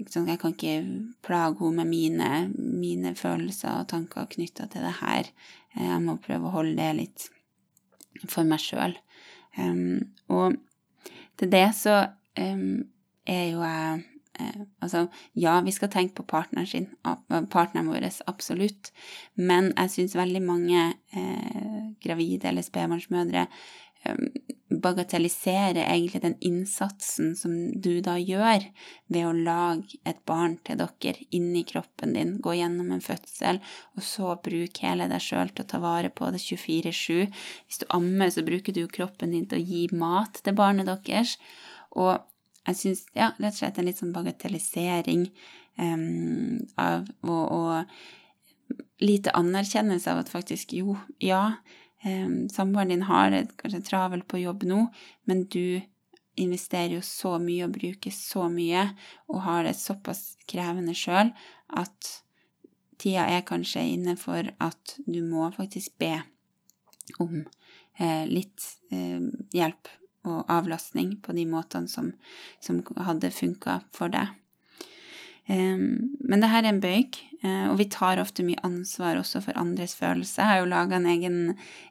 liksom, 0.00 0.26
jeg 0.26 0.40
kan 0.42 0.54
ikke 0.54 0.74
plage 1.22 1.60
henne 1.60 1.84
med 1.84 1.92
mine, 1.92 2.30
mine, 2.58 3.14
følelser 3.18 3.84
og 3.84 3.90
tanker 3.92 4.26
knytta 4.32 4.66
til 4.72 4.82
det 4.82 4.96
her. 4.98 5.30
Jeg 5.78 6.00
må 6.02 6.16
prøve 6.24 6.48
å 6.48 6.56
holde 6.56 6.74
det 6.80 6.90
litt 6.98 7.28
for 8.26 8.42
meg 8.48 8.62
sjøl. 8.64 8.96
Um, 9.58 10.10
og 10.26 10.58
til 11.38 11.50
det 11.54 11.68
så 11.78 12.00
um, 12.38 12.86
er 13.26 13.44
jo 13.52 13.62
jeg 13.62 13.98
uh, 14.02 14.06
Altså, 14.78 15.08
ja, 15.34 15.56
vi 15.66 15.72
skal 15.74 15.90
tenke 15.90 16.14
på 16.20 16.24
partneren 16.30 16.66
sin, 16.70 16.84
partneren 17.50 17.88
vår, 17.90 18.04
absolutt, 18.30 18.92
men 19.34 19.72
jeg 19.72 19.90
syns 19.90 20.14
veldig 20.14 20.42
mange 20.46 20.84
uh, 20.94 21.88
gravide 21.98 22.46
eller 22.46 22.62
spedbarnsmødre 22.62 23.48
bagatellisere 24.68 25.82
egentlig 25.82 26.20
den 26.22 26.36
innsatsen 26.44 27.32
som 27.36 27.54
du 27.80 28.00
da 28.04 28.18
gjør 28.20 28.66
ved 29.08 29.26
å 29.26 29.32
lage 29.32 29.98
et 30.08 30.20
barn 30.28 30.58
til 30.66 30.78
dere 30.80 31.24
inni 31.34 31.64
kroppen 31.68 32.12
din, 32.16 32.34
gå 32.44 32.54
gjennom 32.58 32.92
en 32.94 33.04
fødsel, 33.04 33.60
og 33.96 34.04
så 34.04 34.36
bruke 34.44 34.84
hele 34.84 35.08
deg 35.10 35.24
sjøl 35.24 35.52
til 35.52 35.64
å 35.64 35.70
ta 35.72 35.80
vare 35.82 36.12
på 36.12 36.28
det 36.34 36.42
24-7. 36.44 37.32
Hvis 37.66 37.82
du 37.82 37.88
ammer, 37.96 38.30
så 38.34 38.44
bruker 38.46 38.76
du 38.76 38.84
jo 38.84 38.92
kroppen 38.92 39.34
din 39.34 39.48
til 39.48 39.60
å 39.60 39.68
gi 39.72 39.86
mat 39.96 40.42
til 40.44 40.58
barnet 40.58 40.90
deres. 40.90 41.38
Og 41.96 42.14
jeg 42.68 42.80
syns, 42.82 43.04
ja, 43.16 43.32
rett 43.40 43.56
og 43.56 43.60
slett 43.62 43.80
en 43.80 43.88
litt 43.88 44.00
sånn 44.00 44.14
bagatellisering 44.14 45.26
um, 45.80 46.58
av 46.76 47.08
og, 47.24 47.44
og 47.48 49.00
lite 49.00 49.32
anerkjennelse 49.38 50.12
av 50.12 50.26
at 50.26 50.32
faktisk, 50.32 50.74
jo, 50.76 50.98
ja, 51.24 51.56
Samboeren 52.02 52.92
din 52.92 53.02
har 53.08 53.32
det 53.34 53.48
kanskje 53.58 53.80
travelt 53.88 54.28
på 54.30 54.38
jobb 54.38 54.62
nå, 54.70 54.84
men 55.26 55.44
du 55.50 55.80
investerer 56.38 56.94
jo 56.94 57.02
så 57.02 57.34
mye 57.42 57.66
og 57.66 57.74
bruker 57.74 58.14
så 58.14 58.46
mye 58.52 58.84
og 59.26 59.42
har 59.42 59.66
det 59.66 59.74
såpass 59.78 60.36
krevende 60.46 60.94
sjøl 60.94 61.32
at 61.68 62.10
tida 62.98 63.26
er 63.30 63.46
kanskje 63.46 63.84
inne 63.94 64.14
for 64.18 64.46
at 64.62 64.96
du 65.06 65.20
må 65.26 65.48
faktisk 65.54 65.98
be 65.98 66.14
om 67.18 67.40
eh, 67.98 68.24
litt 68.30 68.64
eh, 68.94 69.22
hjelp 69.54 69.90
og 70.28 70.50
avlastning 70.52 71.16
på 71.24 71.34
de 71.36 71.46
måtene 71.48 71.88
som, 71.90 72.12
som 72.60 72.82
hadde 73.06 73.30
funka 73.32 73.80
for 73.96 74.12
deg. 74.12 74.34
Men 75.48 76.42
det 76.42 76.50
her 76.52 76.60
er 76.60 76.74
en 76.74 76.80
bøyg, 76.82 77.16
eh, 77.40 77.64
og 77.70 77.78
vi 77.80 77.86
tar 77.88 78.20
ofte 78.20 78.44
mye 78.44 78.60
ansvar 78.66 79.16
også 79.16 79.40
for 79.46 79.56
andres 79.56 79.94
følelser. 79.96 80.42
Jeg 80.42 80.50
har 80.50 80.60
jo 80.60 80.68
laga 80.68 80.98
en 80.98 81.08
egen, 81.08 81.38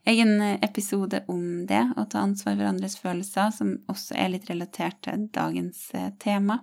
egen, 0.06 0.34
episode 0.62 1.24
om 1.32 1.66
det, 1.70 1.82
å 1.98 2.06
ta 2.06 2.22
ansvar 2.22 2.54
for 2.54 2.70
andres 2.70 3.00
følelser, 3.02 3.50
som 3.56 3.74
også 3.90 4.14
er 4.14 4.36
litt 4.36 4.46
relatert 4.52 5.02
til 5.08 5.26
dagens 5.34 5.88
eh, 5.98 6.12
tema. 6.22 6.62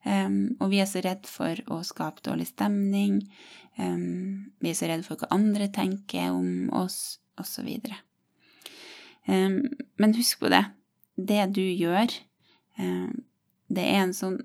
Og 0.00 0.70
vi 0.72 0.78
er 0.80 0.86
så 0.88 1.02
redd 1.04 1.26
for 1.28 1.58
å 1.68 1.82
skape 1.84 2.22
dårlig 2.24 2.46
stemning, 2.48 3.18
vi 3.76 4.70
er 4.70 4.78
så 4.78 4.88
redd 4.88 5.02
for 5.04 5.20
hva 5.20 5.28
andre 5.36 5.66
tenker 5.68 6.32
om 6.32 6.70
oss, 6.72 7.18
osv. 7.36 7.68
Men 9.28 10.16
husk 10.16 10.40
på 10.40 10.48
det. 10.48 10.62
Det 11.20 11.44
du 11.52 11.60
gjør, 11.60 12.16
det 12.80 13.84
er 13.84 14.00
en 14.06 14.16
sånn 14.16 14.40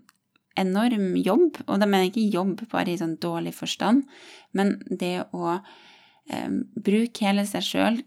enorm 0.60 1.16
jobb, 1.20 1.60
og 1.68 1.80
da 1.82 1.88
mener 1.88 2.08
jeg 2.08 2.14
ikke 2.14 2.40
jobb 2.40 2.66
bare 2.72 2.94
i 2.94 3.00
sånn 3.00 3.18
dårlig 3.22 3.56
forstand, 3.58 4.06
men 4.56 4.78
det 4.88 5.28
å 5.36 5.56
eh, 5.56 6.52
bruke 6.76 7.26
hele 7.28 7.46
seg 7.50 7.66
sjøl, 7.66 8.04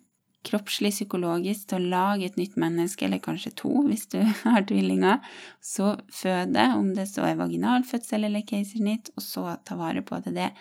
kroppslig, 0.49 0.93
psykologisk, 0.95 1.67
til 1.69 1.81
å 1.81 1.91
lage 1.93 2.29
et 2.29 2.37
nytt 2.39 2.55
menneske, 2.61 3.05
eller 3.05 3.21
kanskje 3.23 3.53
to 3.59 3.73
hvis 3.89 4.07
du 4.13 4.21
har 4.45 4.65
tvillinger, 4.69 5.25
så 5.61 5.97
føde, 6.15 6.69
om 6.79 6.93
det 6.97 7.09
så 7.11 7.27
er 7.29 7.41
vaginalfødsel 7.41 8.29
eller 8.29 8.47
keisersnitt, 8.49 9.13
og 9.17 9.25
så 9.25 9.49
ta 9.69 9.79
vare 9.81 10.05
på 10.07 10.21
det. 10.25 10.37
Det, 10.39 10.53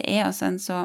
det 0.00 0.08
er 0.10 0.26
altså 0.26 0.48
en 0.48 0.58
så, 0.62 0.80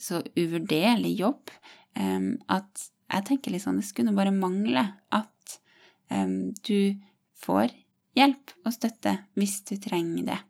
så 0.00 0.20
uvurderlig 0.36 1.14
jobb 1.22 1.54
eh, 1.96 2.34
at 2.52 2.90
jeg 3.14 3.28
tenker 3.28 3.58
sånn, 3.62 3.78
det 3.78 3.86
skulle 3.86 4.16
bare 4.16 4.34
mangle 4.34 4.84
at 5.14 5.58
eh, 6.10 6.28
du 6.66 7.00
får 7.44 7.72
hjelp 8.18 8.54
og 8.64 8.74
støtte 8.74 9.16
hvis 9.38 9.60
du 9.68 9.76
trenger 9.82 10.28
det. 10.30 10.40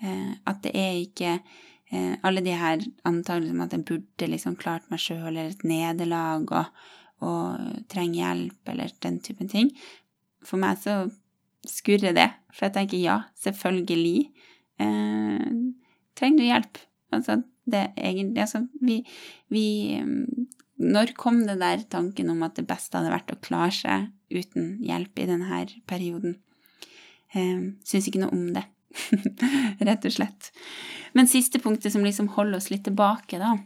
Eh, 0.00 0.32
at 0.48 0.62
det 0.64 0.72
er 0.76 0.98
ikke 1.00 1.36
eh, 1.36 2.14
alle 2.24 2.42
de 2.44 2.56
her 2.56 2.82
antakelsene 3.08 3.56
om 3.56 3.64
at 3.66 3.76
jeg 3.76 3.86
burde 3.88 4.30
liksom 4.32 4.56
klart 4.60 4.88
meg 4.92 5.02
sjøl, 5.02 5.32
eller 5.32 5.52
et 5.52 5.64
nederlag 5.66 6.48
og, 6.48 6.84
og 7.26 7.86
trenger 7.92 8.22
hjelp, 8.22 8.60
eller 8.72 8.94
den 9.04 9.20
typen 9.24 9.50
ting. 9.52 9.72
For 10.46 10.60
meg 10.60 10.80
så 10.80 11.02
skurrer 11.68 12.16
det, 12.16 12.30
for 12.54 12.68
jeg 12.68 12.76
tenker 12.78 13.02
ja, 13.02 13.18
selvfølgelig 13.42 14.30
eh, 14.80 15.48
trenger 16.16 16.40
du 16.40 16.48
hjelp. 16.48 16.84
Altså, 17.14 17.40
det 17.70 17.90
egentlig 17.98 18.44
Altså, 18.44 18.64
vi, 18.80 19.00
vi 19.50 19.98
Når 20.78 21.12
kom 21.18 21.42
det 21.46 21.58
der 21.60 21.82
tanken 21.90 22.30
om 22.30 22.44
at 22.46 22.54
det 22.56 22.68
beste 22.70 22.96
hadde 22.96 23.12
vært 23.12 23.32
å 23.34 23.40
klare 23.42 23.74
seg 23.74 24.06
uten 24.30 24.78
hjelp 24.80 25.18
i 25.18 25.26
denne 25.28 25.64
perioden? 25.90 26.38
Eh, 27.34 27.66
Syns 27.86 28.08
ikke 28.10 28.22
noe 28.22 28.34
om 28.34 28.48
det, 28.56 28.64
rett 29.88 30.06
og 30.06 30.16
slett. 30.16 30.52
Men 31.14 31.30
siste 31.30 31.60
punktet 31.62 31.94
som 31.94 32.06
liksom 32.06 32.32
holder 32.36 32.60
oss 32.60 32.70
litt 32.72 32.86
tilbake, 32.86 33.38
da 33.42 33.56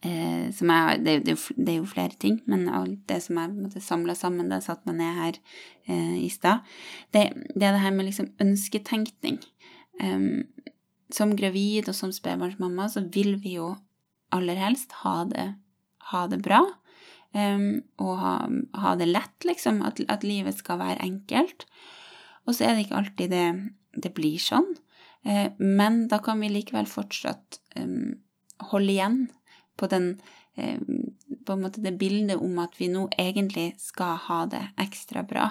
eh, 0.00 0.50
som 0.54 0.70
er, 0.70 0.98
det, 1.02 1.18
det, 1.26 1.36
det, 1.56 1.74
er 1.74 1.78
jo 1.80 1.88
flere 1.88 2.16
ting, 2.18 2.40
men 2.50 2.66
alt 2.72 3.02
det 3.10 3.20
som 3.24 3.38
jeg 3.38 3.82
samla 3.84 4.16
sammen 4.18 4.50
da 4.50 4.58
jeg 4.58 4.68
satte 4.68 4.88
meg 4.90 4.98
ned 5.00 5.18
her 5.18 5.38
eh, 5.86 6.18
i 6.24 6.30
stad, 6.32 6.66
det, 7.14 7.28
det, 7.54 7.66
er 7.66 7.76
det 7.76 7.84
her 7.84 7.94
med 7.94 8.08
liksom 8.08 8.32
ønsketenkning. 8.42 9.40
Um, 10.02 10.48
som 11.12 11.34
gravid 11.36 11.90
og 11.90 11.94
som 11.94 12.12
spedbarnsmamma 12.14 12.86
så 12.88 13.02
vil 13.12 13.34
vi 13.42 13.58
jo 13.58 13.74
aller 14.32 14.56
helst 14.56 14.94
ha 15.02 15.26
det, 15.28 15.50
ha 16.10 16.22
det 16.32 16.40
bra. 16.44 16.62
um, 17.36 17.82
og 18.00 18.14
ha, 18.20 18.36
ha, 18.80 18.94
det 18.96 19.10
lett, 19.10 19.44
liksom. 19.44 19.82
At, 19.86 20.00
at, 20.08 20.24
livet 20.24 20.58
skal 20.58 20.80
være 20.80 21.04
enkelt. 21.04 21.66
Og 22.46 22.56
så 22.56 22.66
er 22.66 22.76
det 22.76 22.86
ikke 22.86 23.00
alltid 23.00 23.32
det, 23.32 23.46
det 24.04 24.12
blir 24.16 24.40
sånn. 24.42 24.68
Uh, 25.26 25.48
men 25.58 26.06
da 26.10 26.18
kan 26.22 26.40
vi 26.42 26.50
likevel 26.50 26.88
fortsatt 26.90 27.60
um, 27.78 28.14
holde 28.72 28.94
igjen 28.94 29.18
på 29.78 29.90
den 29.90 30.16
på 30.52 31.54
en 31.54 31.62
måte 31.62 31.80
det 31.80 31.94
bildet 31.96 32.36
om 32.36 32.58
at 32.60 32.74
vi 32.76 32.90
nå 32.92 33.06
egentlig 33.16 33.70
skal 33.80 34.18
ha 34.26 34.42
det 34.52 34.60
ekstra 34.84 35.22
bra. 35.24 35.46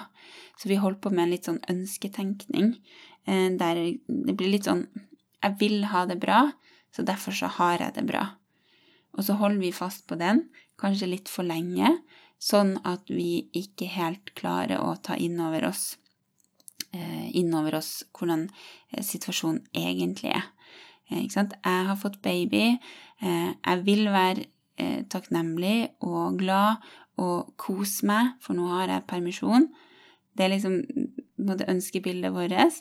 Så 0.54 0.70
vi 0.70 0.76
holder 0.78 1.00
på 1.02 1.10
med 1.10 1.24
en 1.24 1.32
litt 1.32 1.48
sånn 1.48 1.58
ønsketenkning 1.72 2.68
der 3.26 3.80
det 4.06 4.36
blir 4.38 4.52
litt 4.52 4.68
sånn 4.70 4.84
Jeg 5.42 5.56
vil 5.58 5.88
ha 5.90 6.04
det 6.06 6.20
bra, 6.22 6.52
så 6.94 7.02
derfor 7.02 7.34
så 7.34 7.50
har 7.58 7.82
jeg 7.82 7.96
det 7.96 8.06
bra. 8.06 8.22
Og 9.16 9.26
så 9.26 9.36
holder 9.40 9.60
vi 9.60 9.72
fast 9.74 10.06
på 10.08 10.16
den, 10.20 10.46
kanskje 10.80 11.10
litt 11.10 11.30
for 11.30 11.46
lenge, 11.46 11.96
sånn 12.42 12.76
at 12.88 13.10
vi 13.10 13.48
ikke 13.56 13.88
helt 13.92 14.32
klarer 14.38 14.80
å 14.82 14.96
ta 15.02 15.16
inn 15.16 15.40
over 15.40 15.68
oss, 15.68 15.96
eh, 15.96 16.01
inn 17.38 17.52
over 17.56 17.78
oss 17.78 18.02
hvordan 18.16 18.46
eh, 18.92 19.02
situasjonen 19.04 19.62
egentlig 19.76 20.32
er. 20.34 20.48
Eh, 21.10 21.22
ikke 21.22 21.38
sant? 21.38 21.56
Jeg 21.64 21.86
har 21.88 22.00
fått 22.00 22.22
baby. 22.22 22.78
Jeg 23.22 23.84
vil 23.86 24.08
være 24.10 24.48
takknemlig 25.12 25.92
og 26.02 26.40
glad 26.40 26.80
og 27.22 27.52
kose 27.60 28.06
meg, 28.08 28.32
for 28.42 28.56
nå 28.58 28.66
har 28.72 28.90
jeg 28.90 29.06
permisjon. 29.06 29.68
Det 30.34 30.46
er 30.46 30.54
liksom 30.54 30.80
både 31.36 31.68
ønskebildet 31.70 32.32
vårt. 32.34 32.80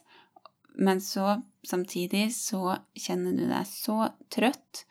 Men 0.79 1.01
så 1.03 1.41
samtidig 1.67 2.31
så 2.33 2.77
kjenner 2.97 3.35
du 3.37 3.43
deg 3.49 3.67
så 3.69 4.07
trøtt 4.33 4.85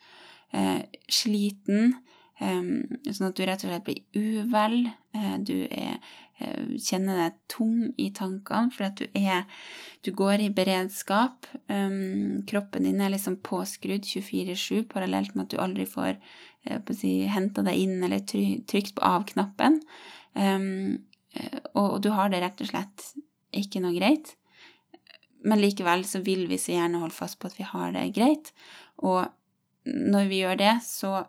eh, 0.53 0.85
sliten, 1.11 1.95
eh, 1.95 2.20
sånn 2.41 3.29
at 3.29 3.37
du 3.37 3.43
rett 3.45 3.63
og 3.63 3.69
slett 3.69 3.85
blir 3.85 4.01
uvel. 4.17 4.89
Eh, 5.13 5.37
du 5.45 5.67
er, 5.67 5.99
eh, 6.39 6.73
kjenner 6.81 7.19
deg 7.19 7.39
tung 7.51 7.91
i 7.97 8.09
tankene 8.11 8.71
fordi 8.73 9.05
du 9.05 9.19
er 9.19 9.45
Du 10.01 10.11
går 10.11 10.41
i 10.41 10.49
beredskap. 10.49 11.45
Eh, 11.69 11.89
kroppen 12.49 12.83
din 12.83 13.01
er 13.01 13.11
liksom 13.11 13.37
påskrudd 13.37 14.01
24-7 14.01 14.87
parallelt 14.89 15.35
med 15.35 15.43
at 15.43 15.49
du 15.49 15.57
aldri 15.57 15.85
får 15.85 16.17
eh, 16.65 16.79
si, 16.91 17.27
henta 17.27 17.61
deg 17.61 17.77
inn 17.77 18.03
eller 18.03 18.19
trykt 18.25 18.95
på 18.95 19.01
av-knappen. 19.05 19.81
og, 21.75 21.91
og 21.93 22.01
du 22.01 22.09
har 22.09 22.29
det 22.29 22.41
rett 22.41 22.61
og 22.61 22.67
slett 22.67 23.13
ikke 23.53 23.81
noe 23.83 23.93
greit. 23.93 24.35
Men 25.43 25.61
likevel 25.61 26.03
så 26.05 26.21
vil 26.25 26.47
vi 26.49 26.57
så 26.57 26.75
gjerne 26.75 27.01
holde 27.01 27.15
fast 27.15 27.39
på 27.39 27.49
at 27.49 27.57
vi 27.59 27.67
har 27.67 27.93
det 27.93 28.13
greit. 28.15 28.51
Og 29.01 29.25
når 29.85 30.29
vi 30.29 30.41
gjør 30.43 30.59
det, 30.61 30.73
så, 30.85 31.23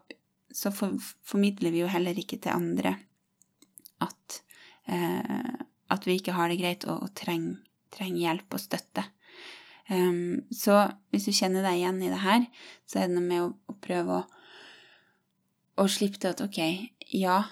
så 0.55 0.73
for, 0.75 0.99
formidler 1.25 1.75
vi 1.75 1.83
jo 1.83 1.91
heller 1.91 2.19
ikke 2.19 2.39
til 2.43 2.55
andre 2.55 2.97
at, 4.03 4.43
eh, 4.91 5.53
at 5.93 6.07
vi 6.09 6.19
ikke 6.19 6.37
har 6.37 6.51
det 6.51 6.61
greit 6.61 6.87
og, 6.89 7.07
og 7.07 7.15
trenger, 7.19 7.61
treng 7.93 8.17
hjelp 8.21 8.57
og 8.57 8.63
støtte. 8.63 9.05
Um, 9.91 10.45
så 10.55 10.87
hvis 11.11 11.27
du 11.27 11.35
kjenner 11.35 11.65
deg 11.67 11.81
igjen 11.81 11.99
i 12.05 12.11
det 12.13 12.21
her, 12.23 12.47
så 12.89 13.01
er 13.01 13.09
det 13.09 13.17
noe 13.17 13.27
med 13.27 13.43
å, 13.43 13.49
å 13.69 13.75
prøve 13.83 14.21
å, 14.21 14.23
å 15.83 15.89
slippe 15.91 16.23
til 16.23 16.33
at 16.33 16.43
ok, 16.45 16.61
ja, 17.13 17.43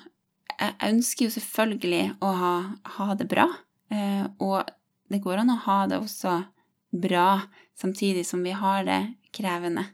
jeg 0.54 0.76
ønsker 0.86 1.26
jo 1.26 1.34
selvfølgelig 1.34 2.04
å 2.24 2.30
ha, 2.38 2.54
ha 2.96 3.08
det 3.18 3.26
bra, 3.28 3.48
eh, 3.92 4.24
og 4.38 4.70
det 5.10 5.20
går 5.24 5.42
an 5.42 5.52
å 5.56 5.58
ha 5.66 5.78
det 5.90 5.98
også 6.00 6.36
bra 6.90 7.42
samtidig 7.78 8.24
som 8.28 8.44
vi 8.46 8.54
har 8.56 8.84
det 8.86 9.00
krevende. 9.34 9.88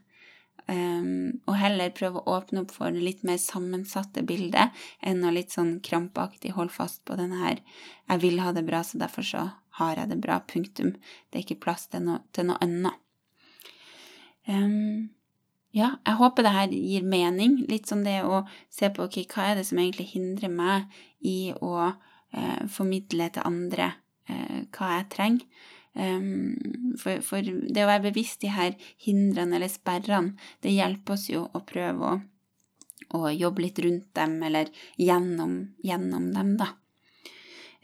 Um, 0.67 1.39
og 1.47 1.55
heller 1.55 1.93
prøve 1.95 2.19
å 2.19 2.33
åpne 2.41 2.65
opp 2.65 2.73
for 2.75 2.91
det 2.91 2.99
litt 2.99 3.21
mer 3.23 3.37
sammensatte 3.39 4.19
bildet 4.27 4.75
enn 4.99 5.23
å 5.23 5.31
litt 5.31 5.53
sånn 5.55 5.77
krampaktig 5.79 6.51
holde 6.57 6.75
fast 6.75 7.05
på 7.07 7.15
denne 7.15 7.39
her 7.39 7.61
'jeg 8.09 8.19
vil 8.19 8.39
ha 8.43 8.51
det 8.51 8.65
bra, 8.67 8.83
så 8.83 8.99
derfor 8.99 9.23
så 9.23 9.51
har 9.79 9.95
jeg 9.95 10.09
det 10.09 10.19
bra', 10.19 10.43
punktum. 10.43 10.91
Det 11.31 11.39
er 11.39 11.45
ikke 11.45 11.63
plass 11.63 11.87
til 11.87 12.03
noe, 12.03 12.19
til 12.33 12.47
noe 12.47 12.57
annet. 12.59 12.99
Um, 14.47 15.09
ja, 15.71 15.95
jeg 16.05 16.15
håper 16.15 16.43
det 16.43 16.51
her 16.51 16.67
gir 16.67 17.03
mening. 17.03 17.65
Litt 17.69 17.87
som 17.87 18.03
det 18.03 18.23
å 18.23 18.45
se 18.69 18.89
på 18.89 19.03
ok, 19.03 19.25
hva 19.27 19.51
er 19.51 19.55
det 19.55 19.65
som 19.67 19.79
egentlig 19.79 20.07
hindrer 20.15 20.49
meg 20.49 20.87
i 21.21 21.53
å 21.53 21.93
uh, 21.93 22.61
formidle 22.67 23.29
til 23.29 23.43
andre 23.45 23.93
uh, 24.29 24.63
hva 24.71 24.93
jeg 24.97 25.09
trenger. 25.15 25.45
Um, 25.97 26.53
for, 27.01 27.23
for, 27.25 27.41
det 27.41 27.81
å 27.81 27.89
være 27.89 28.09
bevisst 28.09 28.43
de 28.43 28.51
her 28.53 28.75
hindrene 29.01 29.57
eller 29.57 29.71
sperrene, 29.71 30.35
det 30.61 30.75
hjelper 30.75 31.15
oss 31.15 31.25
jo 31.31 31.47
å 31.49 31.63
prøve 31.65 32.11
å, 32.11 32.19
å 33.17 33.31
jobbe 33.33 33.65
litt 33.65 33.81
rundt 33.81 34.11
dem, 34.17 34.35
eller 34.45 34.69
gjennom, 35.01 35.57
gjennom 35.85 36.29
dem, 36.35 36.53
da. 36.59 36.71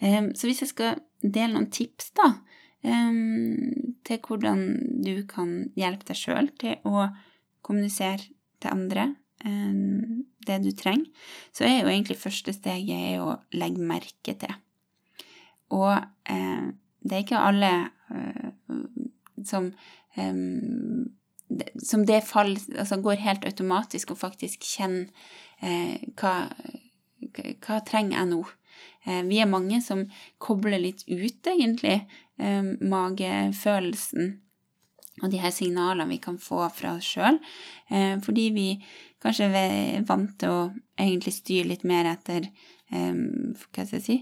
Um, 0.04 0.34
så 0.38 0.50
hvis 0.50 0.62
jeg 0.66 0.74
skal 0.74 1.02
dele 1.24 1.56
noen 1.56 1.72
tips, 1.74 2.12
da, 2.20 2.30
um, 2.86 3.98
til 4.06 4.22
hvordan 4.28 4.64
du 5.02 5.16
kan 5.30 5.58
hjelpe 5.80 6.12
deg 6.12 6.20
sjøl 6.20 6.54
til 6.62 6.80
å 6.86 7.08
kommunisere 7.66 8.30
til 8.62 8.72
andre 8.72 9.10
det 10.48 10.60
du 10.64 10.72
trenger, 10.76 11.10
så 11.56 11.66
er 11.68 11.82
jo 11.82 11.92
egentlig 11.92 12.20
første 12.22 12.54
steget 12.56 13.22
å 13.22 13.38
legge 13.56 13.84
merke 13.84 14.36
til. 14.40 14.56
Og 15.74 15.96
eh, 16.30 16.70
det 17.04 17.18
er 17.18 17.26
ikke 17.26 17.44
alle 17.44 17.74
uh, 18.10 18.50
som 19.44 19.74
um, 20.18 21.12
som 21.84 22.06
det 22.06 22.24
fall, 22.26 22.56
altså 22.80 22.98
går 23.04 23.22
helt 23.24 23.46
automatisk 23.46 24.14
og 24.14 24.18
faktisk 24.22 24.64
kjenner 24.66 25.10
eh, 25.62 26.00
hva, 26.20 26.48
hva 27.62 27.80
trenger 27.86 28.18
jeg 28.18 28.30
nå? 28.32 28.40
Eh, 29.06 29.22
vi 29.28 29.42
er 29.44 29.50
mange 29.52 29.82
som 29.84 30.06
kobler 30.42 30.82
litt 30.82 31.04
ut, 31.08 31.52
egentlig, 31.52 32.00
eh, 32.40 32.64
magefølelsen 32.64 34.38
og 35.22 35.30
de 35.30 35.38
her 35.44 35.54
signalene 35.54 36.10
vi 36.10 36.18
kan 36.18 36.40
få 36.42 36.66
fra 36.74 36.96
oss 36.98 37.12
sjøl, 37.14 37.38
eh, 37.94 38.16
fordi 38.24 38.48
vi 38.56 38.68
kanskje 39.24 39.50
er 39.56 40.08
vant 40.08 40.34
til 40.42 40.50
å 40.50 40.62
egentlig 40.98 41.36
styre 41.36 41.70
litt 41.70 41.84
mer 41.88 42.10
etter 42.16 42.50
Hva 42.94 43.86
skal 43.88 43.98
jeg 43.98 44.04
si 44.06 44.16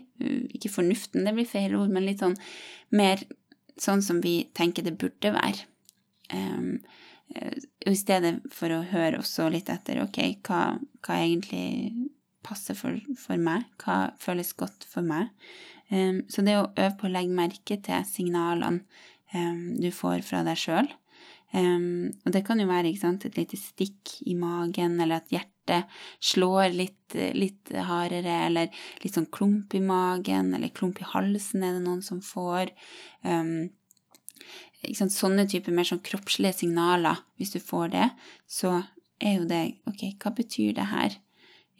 Ikke 0.55 0.71
fornuften, 0.71 1.25
det 1.27 1.33
blir 1.35 1.49
feil 1.49 1.75
ord, 1.75 1.91
men 1.91 2.05
litt 2.07 2.21
sånn 2.23 2.37
mer 2.95 3.19
sånn 3.81 4.03
som 4.05 4.21
vi 4.23 4.45
tenker 4.57 4.85
det 4.85 4.97
burde 4.99 5.33
være. 5.33 5.65
Um, 6.31 6.79
I 7.87 7.95
stedet 7.97 8.37
for 8.53 8.73
å 8.73 8.83
høre 8.91 9.21
også 9.21 9.49
litt 9.51 9.71
etter 9.71 10.01
ok, 10.03 10.19
hva, 10.47 10.61
hva 11.03 11.19
egentlig 11.19 12.09
passer 12.45 12.77
for, 12.77 12.97
for, 13.19 13.39
meg, 13.41 13.67
hva 13.81 14.13
føles 14.21 14.53
godt 14.57 14.85
for 14.89 15.05
meg. 15.05 15.31
Um, 15.91 16.23
så 16.31 16.43
det 16.45 16.57
å 16.59 16.69
øve 16.69 16.95
på 16.99 17.09
å 17.09 17.13
legge 17.13 17.35
merke 17.35 17.79
til 17.83 18.07
signalene 18.07 18.83
um, 19.35 19.71
du 19.79 19.89
får 19.95 20.25
fra 20.27 20.43
deg 20.47 20.59
sjøl. 20.59 20.91
Um, 21.51 22.11
og 22.23 22.31
det 22.35 22.45
kan 22.47 22.61
jo 22.61 22.69
være 22.69 22.93
sant, 22.99 23.25
et 23.27 23.39
lite 23.39 23.59
stikk 23.59 24.21
i 24.23 24.37
magen, 24.39 24.99
eller 24.99 25.19
at 25.19 25.33
hjertet 25.33 25.49
slår 26.31 26.75
litt, 26.75 27.15
litt, 27.37 27.71
hardere, 27.87 28.37
eller 28.47 28.85
litt 29.03 29.17
sånn 29.17 29.29
klump 29.33 29.75
i 29.77 29.83
magen, 29.83 30.53
eller 30.57 30.73
klump 30.75 31.01
i 31.01 31.09
halsen 31.11 31.65
er 31.65 31.77
det 31.77 31.83
noen 31.85 32.01
som 32.05 32.21
får. 32.25 32.73
Um, 33.25 33.69
sant, 34.97 35.13
sånne 35.13 35.47
typer 35.49 35.75
mer 35.75 35.87
sånn 35.87 36.03
kroppslige 36.05 36.61
signaler, 36.63 37.21
hvis 37.39 37.53
du 37.55 37.59
får 37.63 37.93
det, 37.95 38.09
så 38.49 38.79
er 39.21 39.37
jo 39.37 39.45
det 39.49 39.61
Ok, 39.89 40.07
hva 40.21 40.33
betyr 40.37 40.73
det 40.77 40.89
her? 40.91 41.17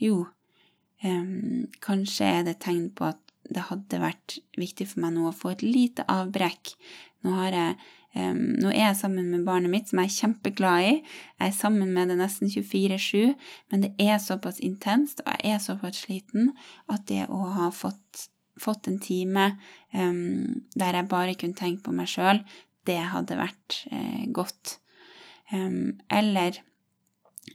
Jo, 0.02 0.26
um, 1.06 1.68
kanskje 1.84 2.30
er 2.40 2.48
det 2.48 2.60
tegn 2.64 2.90
på 2.96 3.10
at 3.12 3.22
det 3.52 3.68
hadde 3.68 4.00
vært 4.02 4.38
viktig 4.60 4.88
for 4.92 5.04
meg 5.04 5.16
nå 5.16 5.28
å 5.30 5.36
få 5.36 5.56
et 5.56 5.64
lite 5.66 6.06
avbrekk. 6.12 6.76
Nå 7.26 7.34
har 7.36 7.58
jeg 7.58 7.74
Um, 8.12 8.58
nå 8.60 8.74
er 8.74 8.90
jeg 8.90 8.98
sammen 9.00 9.30
med 9.32 9.46
barnet 9.48 9.72
mitt, 9.72 9.88
som 9.88 10.02
jeg 10.02 10.10
er 10.10 10.18
kjempeglad 10.18 10.88
i. 10.88 10.96
Jeg 11.40 11.48
er 11.48 11.56
sammen 11.56 11.94
med 11.96 12.12
det 12.12 12.18
nesten 12.20 12.52
24-7, 12.52 13.38
men 13.72 13.86
det 13.86 13.94
er 14.04 14.20
såpass 14.20 14.60
intenst, 14.60 15.24
og 15.24 15.32
jeg 15.40 15.56
er 15.56 15.64
såpass 15.64 16.04
sliten, 16.04 16.52
at 16.92 17.06
det 17.08 17.30
å 17.32 17.40
ha 17.56 17.70
fått, 17.76 18.28
fått 18.60 18.90
en 18.92 19.00
time 19.04 19.54
um, 19.96 20.60
der 20.76 21.00
jeg 21.00 21.12
bare 21.14 21.38
kunne 21.40 21.58
tenke 21.58 21.86
på 21.88 21.96
meg 21.96 22.12
sjøl, 22.12 22.44
det 22.90 23.00
hadde 23.14 23.40
vært 23.40 23.80
uh, 23.94 24.28
godt. 24.36 24.78
Um, 25.54 26.02
eller 26.12 26.60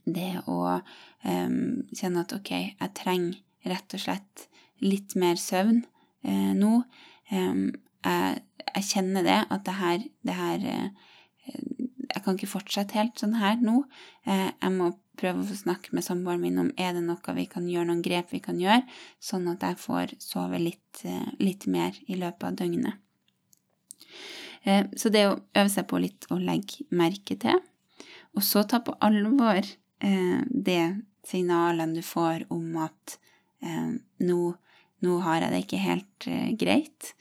det 0.06 0.32
å 0.50 0.80
kjenne 1.26 2.22
at 2.22 2.32
ok, 2.36 2.50
jeg 2.78 2.94
trenger 2.94 3.38
rett 3.66 3.94
og 3.96 4.02
slett 4.02 4.44
litt 4.84 5.16
mer 5.18 5.38
søvn 5.40 5.80
uh, 5.82 6.52
nå. 6.56 6.78
Jeg 8.06 8.42
jeg 8.76 8.88
kjenner 8.90 9.24
det, 9.24 9.40
at 9.52 9.64
det 9.66 9.74
her, 9.78 10.06
det 10.26 10.36
her 10.36 10.64
eh, 10.72 10.88
Jeg 12.06 12.22
kan 12.24 12.36
ikke 12.36 12.50
fortsette 12.50 12.96
helt 12.96 13.18
sånn 13.20 13.36
her 13.38 13.58
nå. 13.62 13.82
Eh, 14.28 14.50
jeg 14.50 14.72
må 14.74 14.90
prøve 15.16 15.44
å 15.44 15.56
snakke 15.58 15.94
med 15.96 16.04
samboeren 16.04 16.42
min 16.42 16.60
om 16.60 16.70
er 16.80 16.92
det 16.96 17.02
noe 17.06 17.34
vi 17.38 17.46
kan 17.50 17.66
gjøre, 17.68 17.88
noen 17.88 18.04
grep 18.04 18.32
vi 18.34 18.40
kan 18.44 18.58
gjøre, 18.60 18.82
sånn 19.22 19.46
at 19.52 19.64
jeg 19.64 19.78
får 19.80 20.14
sove 20.22 20.60
litt, 20.60 21.02
eh, 21.08 21.30
litt 21.40 21.66
mer 21.72 21.96
i 22.06 22.18
løpet 22.20 22.48
av 22.50 22.60
døgnet. 22.62 23.02
Så 24.98 25.12
det 25.14 25.20
å 25.28 25.36
øve 25.54 25.70
seg 25.70 25.84
på 25.86 26.00
litt 26.02 26.26
å 26.34 26.40
legge 26.42 26.82
merke 26.90 27.36
til, 27.38 27.60
og 28.34 28.42
så 28.42 28.64
ta 28.66 28.80
på 28.82 28.96
alvor 28.98 29.62
det 30.02 30.82
signalene 31.22 31.94
du 31.94 32.02
får 32.02 32.48
om 32.50 32.80
at 32.82 33.14
eh, 33.62 33.92
nå, 34.26 34.40
nå, 35.06 35.18
har 35.22 35.44
jeg 35.44 35.52
det 35.52 35.60
ikke 35.62 35.84
helt 35.84 36.26
eh, 36.26 36.50
greit. 36.58 37.12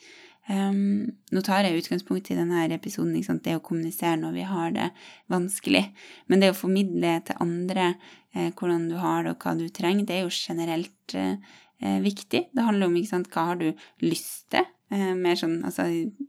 Um, 0.46 1.10
nå 1.34 1.42
tar 1.42 1.66
jeg 1.66 1.80
utgangspunkt 1.80 2.30
i 2.30 2.38
denne 2.38 2.68
episoden, 2.76 3.16
det 3.42 3.56
å 3.58 3.64
kommunisere 3.66 4.20
når 4.22 4.36
vi 4.36 4.46
har 4.46 4.76
det 4.76 4.92
vanskelig. 5.34 5.88
Men 6.30 6.44
det 6.44 6.52
å 6.54 6.58
formidle 6.58 7.18
til 7.26 7.42
andre 7.42 7.96
eh, 8.36 8.52
hvordan 8.54 8.86
du 8.92 9.00
har 9.02 9.26
det 9.26 9.34
og 9.34 9.42
hva 9.42 9.56
du 9.58 9.66
trenger, 9.74 10.06
det 10.06 10.20
er 10.20 10.28
jo 10.28 10.34
generelt 10.34 11.18
eh, 11.18 11.38
eh 11.82 12.00
viktig. 12.04 12.46
Det 12.54 12.68
handler 12.68 12.92
om 12.92 13.02
sant, 13.10 13.32
hva 13.34 13.50
har 13.50 13.62
du 13.62 13.72
lyst 14.06 14.52
til. 14.54 14.68
Eh, 14.94 15.16
mer 15.18 15.38
sånn 15.40 15.64
altså 15.66 15.88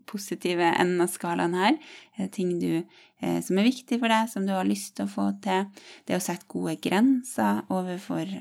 positive 0.08 0.70
enden 0.80 1.04
av 1.04 1.12
skalaen 1.12 1.56
her. 1.58 1.76
Eh, 2.16 2.30
ting 2.32 2.56
du, 2.58 2.86
eh, 3.20 3.40
som 3.44 3.58
er 3.58 3.68
viktig 3.68 4.00
for 4.00 4.08
deg, 4.08 4.30
som 4.32 4.46
du 4.46 4.54
har 4.56 4.64
lyst 4.64 4.96
til 4.96 5.04
å 5.04 5.12
få 5.12 5.28
til. 5.44 5.68
Det 6.08 6.16
å 6.16 6.24
sette 6.24 6.48
gode 6.48 6.78
grenser 6.80 7.66
overfor 7.68 8.32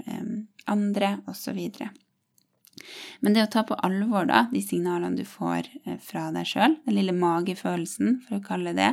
andre, 0.72 1.18
osv. 1.28 1.60
Men 3.24 3.36
det 3.36 3.46
å 3.46 3.52
ta 3.52 3.64
på 3.68 3.78
alvor 3.86 4.28
da, 4.30 4.46
de 4.52 4.62
signalene 4.64 5.18
du 5.18 5.26
får 5.28 5.70
eh, 5.86 5.98
fra 6.04 6.28
deg 6.36 6.48
sjøl, 6.50 6.78
den 6.86 6.98
lille 6.98 7.16
magefølelsen, 7.16 8.20
for 8.26 8.40
å 8.40 8.46
kalle 8.46 8.76
det 8.78 8.92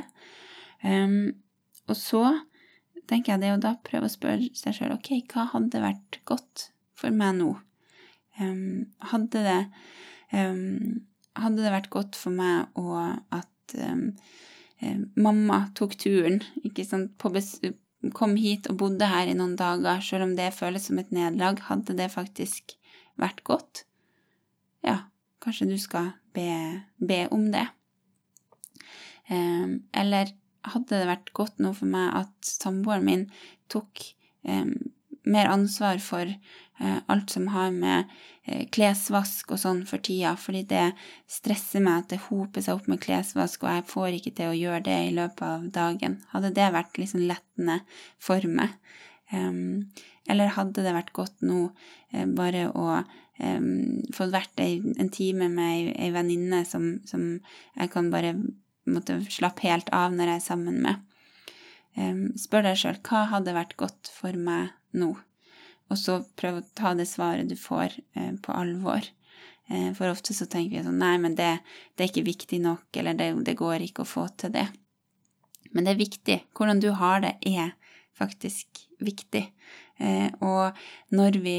um, 0.87 1.33
Og 1.90 1.99
så 1.99 2.23
tenker 3.11 3.35
jeg 3.35 3.42
det 3.42 3.53
å 3.57 3.61
da 3.62 3.75
prøve 3.85 4.09
å 4.09 4.12
spørre 4.12 4.53
seg 4.57 4.77
sjøl 4.79 4.95
ok, 4.97 5.14
hva 5.33 5.49
hadde 5.57 5.83
vært 5.83 6.21
godt 6.29 6.68
for 6.99 7.14
meg 7.14 7.40
nå? 7.40 7.51
Um, 8.40 8.92
hadde, 9.11 9.42
det, 9.45 9.59
um, 10.38 11.03
hadde 11.37 11.64
det 11.64 11.75
vært 11.75 11.90
godt 11.92 12.18
for 12.18 12.35
meg 12.35 12.79
å 12.79 13.01
at 13.35 13.51
mamma 15.16 15.59
tok 15.79 15.95
turen, 15.97 16.40
ikke 16.66 16.85
sant, 16.85 17.14
på 17.16 17.31
kom 18.11 18.35
hit 18.37 18.66
og 18.71 18.81
bodde 18.81 19.07
her 19.07 19.31
i 19.31 19.37
noen 19.38 19.55
dager, 19.57 20.03
selv 20.05 20.27
om 20.27 20.33
det 20.37 20.51
føles 20.57 20.88
som 20.88 20.99
et 20.99 21.12
nederlag, 21.14 21.61
hadde 21.68 21.95
det 21.97 22.11
faktisk 22.12 22.75
vært 23.20 23.42
godt, 23.46 23.85
ja, 24.87 25.05
kanskje 25.42 25.70
du 25.70 25.77
skal 25.81 26.12
be, 26.35 26.48
be 26.98 27.25
om 27.35 27.51
det. 27.53 27.66
Um, 29.31 29.85
eller 29.94 30.33
hadde 30.72 30.98
det 30.98 31.09
vært 31.09 31.31
godt 31.37 31.62
nå 31.62 31.72
for 31.77 31.90
meg 31.90 32.11
at 32.22 32.35
samboeren 32.46 33.07
min 33.07 33.22
tok 33.72 34.03
um, 34.46 34.75
mer 35.22 35.51
ansvar 35.51 36.01
for 36.03 36.27
uh, 36.27 36.98
alt 37.11 37.31
som 37.35 37.48
har 37.55 37.70
med 37.75 38.11
uh, 38.48 38.64
klesvask 38.75 39.55
og 39.55 39.61
sånn 39.62 39.85
for 39.88 40.03
tida, 40.05 40.35
fordi 40.38 40.64
det 40.70 40.88
stresser 41.31 41.85
meg 41.85 42.03
at 42.03 42.11
det 42.14 42.22
hoper 42.27 42.64
seg 42.64 42.81
opp 42.81 42.90
med 42.90 43.03
klesvask, 43.03 43.62
og 43.62 43.77
jeg 43.77 43.88
får 43.92 44.18
ikke 44.18 44.35
til 44.38 44.53
å 44.53 44.59
gjøre 44.59 44.85
det 44.90 44.98
i 45.07 45.14
løpet 45.16 45.46
av 45.48 45.70
dagen. 45.75 46.18
Hadde 46.35 46.55
det 46.59 46.68
vært 46.75 47.01
liksom 47.01 47.25
lettende 47.31 47.81
for 48.22 48.51
meg? 48.51 48.75
Eller 49.33 50.53
hadde 50.57 50.85
det 50.85 50.95
vært 50.95 51.12
godt 51.16 51.45
nå 51.47 51.64
eh, 52.12 52.27
bare 52.29 52.68
å 52.71 53.03
få 54.12 54.27
vært 54.31 54.61
en 54.61 55.09
time 55.11 55.49
med 55.51 55.88
ei, 55.97 56.11
venninne 56.14 56.61
som, 56.68 57.01
som, 57.09 57.40
jeg 57.75 57.90
kan 57.90 58.11
bare 58.12 58.37
måtte 58.87 59.16
slappe 59.33 59.64
helt 59.66 59.88
av 59.97 60.12
når 60.14 60.35
jeg 60.35 60.42
er 60.42 60.45
sammen 60.45 60.77
med? 60.85 61.01
Spør 62.38 62.68
deg 62.68 62.79
sjøl 62.79 63.01
hva 63.09 63.25
hadde 63.33 63.57
vært 63.57 63.75
godt 63.81 64.12
for 64.14 64.37
meg 64.38 64.71
nå? 64.95 65.14
Og 65.92 65.99
så 66.01 66.21
prøv 66.40 66.61
å 66.61 66.68
ta 66.79 66.95
det 66.97 67.09
svaret 67.11 67.51
du 67.51 67.57
får, 67.59 67.99
uh, 68.16 68.33
på 68.40 68.55
alvor. 68.57 69.05
Uh, 69.68 69.90
for 69.97 70.09
ofte 70.09 70.35
så 70.37 70.49
tenker 70.49 70.79
vi 70.79 70.87
sånn 70.87 71.01
Nei, 71.03 71.16
men 71.21 71.37
det, 71.38 71.51
det 71.95 72.07
er 72.07 72.12
ikke 72.12 72.31
viktig 72.31 72.62
nok, 72.64 72.87
eller 72.97 73.18
det, 73.18 73.33
det 73.45 73.59
går 73.61 73.85
ikke 73.88 74.07
å 74.07 74.09
få 74.09 74.27
til 74.40 74.55
det. 74.57 74.66
Men 75.73 75.85
det 75.85 75.95
er 75.95 76.01
viktig. 76.01 76.38
Hvordan 76.57 76.81
du 76.81 76.90
har 76.97 77.21
det, 77.25 77.37
er 77.49 77.75
faktisk 78.22 78.87
viktig. 79.02 79.44
Eh, 80.02 80.30
og 80.40 80.78
når 81.14 81.38
vi 81.42 81.56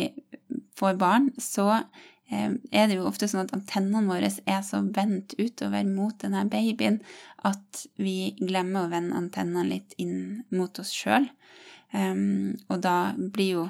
får 0.78 0.98
barn, 1.00 1.30
så 1.42 1.68
eh, 1.76 2.56
er 2.72 2.90
det 2.90 2.98
jo 2.98 3.08
ofte 3.08 3.30
sånn 3.30 3.46
at 3.46 3.54
antennene 3.56 4.10
våre 4.10 4.32
er 4.32 4.64
så 4.66 4.82
vendt 4.84 5.36
utover 5.40 5.86
mot 5.88 6.18
denne 6.24 6.46
babyen 6.52 7.00
at 7.48 7.86
vi 8.00 8.34
glemmer 8.40 8.86
å 8.86 8.94
vende 8.94 9.20
antennene 9.20 9.68
litt 9.70 9.96
inn 10.02 10.44
mot 10.54 10.80
oss 10.82 10.94
sjøl. 10.96 11.28
Um, 11.94 12.56
og 12.74 12.80
da 12.82 13.14
blir 13.14 13.52
jo 13.52 13.66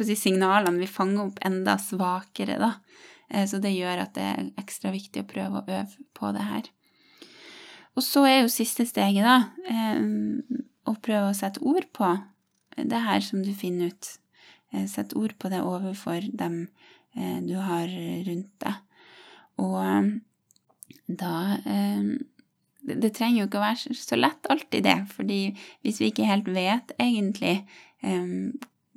si, 0.00 0.14
signalene 0.16 0.80
vi 0.80 0.88
fanger 0.88 1.26
opp, 1.26 1.42
enda 1.44 1.76
svakere, 1.82 2.56
da. 2.62 2.72
Eh, 3.28 3.44
så 3.48 3.60
det 3.62 3.74
gjør 3.76 4.06
at 4.06 4.14
det 4.16 4.24
er 4.30 4.48
ekstra 4.62 4.94
viktig 4.94 5.22
å 5.22 5.28
prøve 5.28 5.60
å 5.60 5.66
øve 5.66 6.06
på 6.16 6.32
det 6.32 6.46
her. 6.46 6.70
Og 7.96 8.04
så 8.04 8.24
er 8.28 8.40
jo 8.42 8.52
siste 8.52 8.84
steget, 8.84 9.24
da, 9.24 9.36
å 10.84 10.92
prøve 11.00 11.30
å 11.30 11.36
sette 11.36 11.62
ord 11.64 11.86
på 11.96 12.10
det 12.76 13.02
her 13.06 13.20
som 13.24 13.42
du 13.44 13.52
finner 13.56 13.92
ut. 13.92 14.08
Eh, 14.72 14.86
sett 14.86 15.16
ord 15.16 15.36
på 15.38 15.50
det 15.52 15.62
overfor 15.62 16.26
dem 16.36 16.66
eh, 17.16 17.38
du 17.42 17.56
har 17.62 17.90
rundt 18.26 18.52
deg. 18.64 18.80
Og 19.62 19.78
eh, 19.82 20.08
da 21.06 21.34
Det 22.86 23.10
trenger 23.14 23.40
jo 23.40 23.46
ikke 23.48 23.58
å 23.58 23.66
være 23.66 23.94
så 23.98 24.16
lett 24.18 24.46
alltid, 24.50 24.84
det. 24.84 24.98
fordi 25.10 25.40
hvis 25.82 26.00
vi 26.00 26.10
ikke 26.10 26.28
helt 26.28 26.46
vet 26.54 26.92
egentlig 27.02 27.64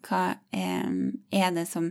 hva 0.06 0.22
er 0.54 1.56
det 1.56 1.66
som 1.66 1.88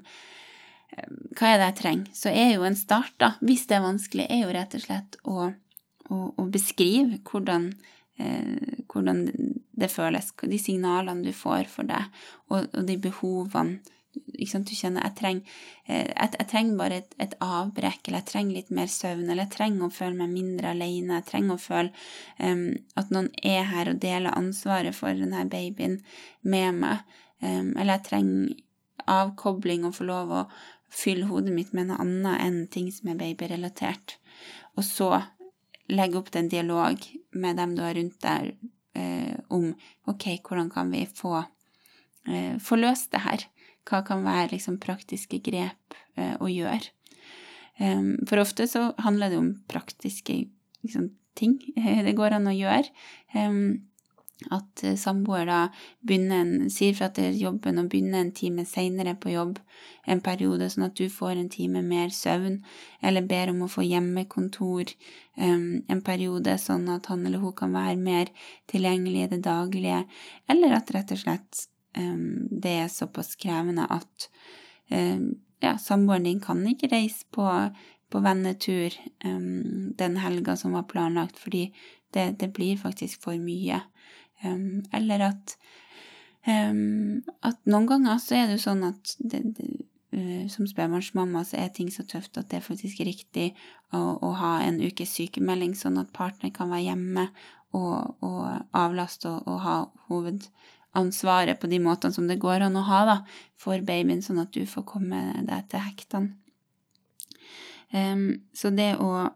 hva 0.99 1.49
er 1.49 1.59
det 1.59 1.67
jeg 1.67 1.77
trenger? 1.81 2.13
Så 2.15 2.31
er 2.31 2.53
jo 2.55 2.67
en 2.67 2.79
start, 2.79 3.15
da, 3.19 3.33
hvis 3.43 3.67
det 3.67 3.79
er 3.79 3.85
vanskelig, 3.85 4.27
er 4.31 4.45
jo 4.45 4.55
rett 4.55 4.77
og 4.79 4.85
slett 4.85 5.19
å, 5.25 5.49
å, 6.11 6.19
å 6.39 6.47
beskrive 6.55 7.19
hvordan, 7.27 7.73
eh, 8.19 8.83
hvordan 8.89 9.25
det 9.79 9.91
føles, 9.93 10.33
de 10.43 10.59
signalene 10.61 11.25
du 11.27 11.33
får 11.37 11.71
for 11.71 11.89
deg, 11.89 12.11
og, 12.51 12.67
og 12.75 12.85
de 12.89 12.99
behovene 13.09 13.79
Du 14.19 14.73
kjenner 14.75 15.05
jeg 15.05 15.15
trenger, 15.19 15.59
eh, 15.87 16.09
jeg, 16.09 16.31
jeg 16.39 16.47
trenger 16.51 16.79
bare 16.81 16.97
et, 17.03 17.13
et, 17.23 17.35
avbrekk, 17.45 18.09
eller 18.09 18.23
jeg 18.23 18.31
trenger 18.31 18.57
litt 18.57 18.71
mer 18.75 18.89
søvn, 18.91 19.29
eller 19.29 19.45
jeg 19.45 19.55
trenger 19.55 19.87
å 19.87 19.95
føle 19.95 20.19
meg 20.19 20.33
mindre 20.33 20.73
alene, 20.73 21.21
jeg 21.21 21.29
trenger 21.29 21.55
å 21.55 21.63
føle 21.63 21.93
um, 22.43 22.65
at 22.99 23.13
noen 23.15 23.29
er 23.47 23.69
her 23.69 23.93
og 23.93 24.01
deler 24.03 24.35
ansvaret 24.35 24.97
for 24.97 25.15
denne 25.15 25.45
babyen 25.53 26.01
med 26.43 26.81
meg, 26.81 27.05
um, 27.45 27.77
eller 27.77 27.93
jeg 27.99 28.07
trenger 28.09 28.57
avkobling 29.09 29.87
og 29.87 29.95
få 30.01 30.09
lov 30.09 30.35
å 30.35 30.43
fylle 30.91 31.29
hodet 31.29 31.55
mitt 31.55 31.75
med 31.77 31.91
noe 31.91 32.01
annet 32.03 32.43
enn 32.43 32.61
ting 32.73 32.89
som 32.93 33.13
er 33.13 33.21
babyrelatert. 33.21 34.17
Og 34.77 34.87
så 34.87 35.13
legge 35.89 36.21
opp 36.21 36.33
til 36.33 36.45
en 36.45 36.51
dialog 36.53 37.07
med 37.39 37.61
dem 37.61 37.75
du 37.77 37.83
har 37.85 37.97
rundt 37.97 38.19
deg, 38.25 38.53
eh, 38.99 39.37
om 39.49 39.71
ok, 40.11 40.27
hvordan 40.45 40.71
kan 40.73 40.91
vi 40.93 41.07
få, 41.07 41.45
eh, 42.29 42.59
få 42.59 42.77
løst 42.77 43.13
det 43.13 43.25
her? 43.25 43.47
Hva 43.89 44.05
kan 44.05 44.25
være 44.25 44.53
liksom, 44.53 44.79
praktiske 44.81 45.41
grep 45.41 45.97
eh, 46.17 46.37
å 46.37 46.49
gjøre? 46.51 46.93
Um, 47.79 48.17
for 48.27 48.43
ofte 48.43 48.67
så 48.67 48.89
handler 48.99 49.31
det 49.31 49.39
om 49.39 49.53
praktiske 49.71 50.35
liksom, 50.83 51.13
ting 51.39 51.61
det 52.07 52.17
går 52.19 52.35
an 52.35 52.51
å 52.51 52.57
gjøre. 52.57 52.91
Um, 53.35 53.87
at 54.47 54.85
eh, 54.87 54.95
samboer 54.95 55.49
da 55.49 55.59
begynner 56.07 56.69
sier 56.71 56.95
fra 56.95 57.09
til 57.15 57.35
jobben 57.41 57.81
og 57.81 57.89
begynner 57.91 58.23
en 58.23 58.35
time 58.35 58.63
seinere 58.69 59.17
på 59.19 59.33
jobb 59.33 59.59
en 60.09 60.23
periode, 60.25 60.69
sånn 60.71 60.87
at 60.87 60.95
du 60.99 61.09
får 61.11 61.41
en 61.41 61.51
time 61.51 61.83
mer 61.83 62.13
søvn, 62.15 62.61
eller 63.03 63.27
ber 63.27 63.51
om 63.53 63.65
å 63.67 63.71
få 63.73 63.83
hjemmekontor 63.85 64.95
um, 65.37 65.83
en 65.91 66.05
periode, 66.07 66.55
sånn 66.63 66.87
at 66.95 67.11
han 67.11 67.27
eller 67.27 67.43
hun 67.43 67.57
kan 67.59 67.75
være 67.75 67.99
mer 67.99 68.31
tilgjengelig 68.71 69.27
i 69.27 69.33
det 69.35 69.43
daglige, 69.49 70.05
eller 70.49 70.79
at 70.79 70.95
rett 70.95 71.13
og 71.17 71.23
slett 71.25 71.67
um, 71.99 72.47
det 72.49 72.79
er 72.85 72.95
såpass 72.95 73.35
krevende 73.43 73.91
at 73.91 74.31
um, 74.95 75.35
ja, 75.61 75.75
samboeren 75.83 76.31
din 76.31 76.41
kan 76.41 76.63
ikke 76.71 76.93
reise 76.95 77.27
på, 77.35 77.45
på 78.09 78.21
vennetur 78.23 78.95
den 79.99 80.17
helga 80.23 80.55
som 80.57 80.77
var 80.79 80.87
planlagt, 80.89 81.41
fordi 81.43 81.67
det, 82.15 82.39
det 82.39 82.53
blir 82.55 82.79
faktisk 82.79 83.21
for 83.27 83.37
mye. 83.43 83.83
Um, 84.45 84.85
eller 84.95 85.25
at, 85.33 85.57
um, 86.47 87.21
at 87.43 87.59
noen 87.67 87.89
ganger 87.91 88.21
så 88.23 88.37
er 88.39 88.47
det 88.47 88.59
jo 88.59 88.65
sånn 88.69 88.85
at 88.87 89.15
det, 89.19 89.41
det, 89.57 89.67
uh, 90.15 90.47
som 90.53 90.69
spedbarnsmamma 90.69 91.43
så 91.47 91.59
er 91.59 91.73
ting 91.75 91.91
så 91.91 92.07
tøft 92.07 92.39
at 92.39 92.51
det 92.53 92.61
er 92.61 92.67
faktisk 92.67 93.03
riktig 93.07 93.51
å, 93.91 94.01
å 94.23 94.33
ha 94.39 94.53
en 94.67 94.79
ukes 94.85 95.17
sykemelding, 95.19 95.75
sånn 95.79 95.99
at 96.01 96.15
partner 96.15 96.55
kan 96.55 96.71
være 96.71 96.87
hjemme 96.87 97.29
og, 97.77 98.15
og 98.25 98.45
avlaste 98.79 99.29
og, 99.33 99.43
og, 99.51 99.59
ha 99.65 99.77
hovedansvaret 100.09 101.59
på 101.61 101.71
de 101.73 101.83
måtene 101.83 102.15
som 102.15 102.31
det 102.31 102.39
går 102.41 102.69
an 102.69 102.79
å 102.79 102.87
ha 102.87 103.03
da, 103.09 103.19
for 103.59 103.83
babyen, 103.83 104.23
sånn 104.25 104.45
at 104.45 104.55
du 104.55 104.63
får 104.71 104.87
komme 104.89 105.25
deg 105.49 105.67
til 105.73 105.83
hektene. 105.83 106.37
Um, 107.89 108.45
så 108.53 108.69
det 108.69 108.95
å 109.01 109.31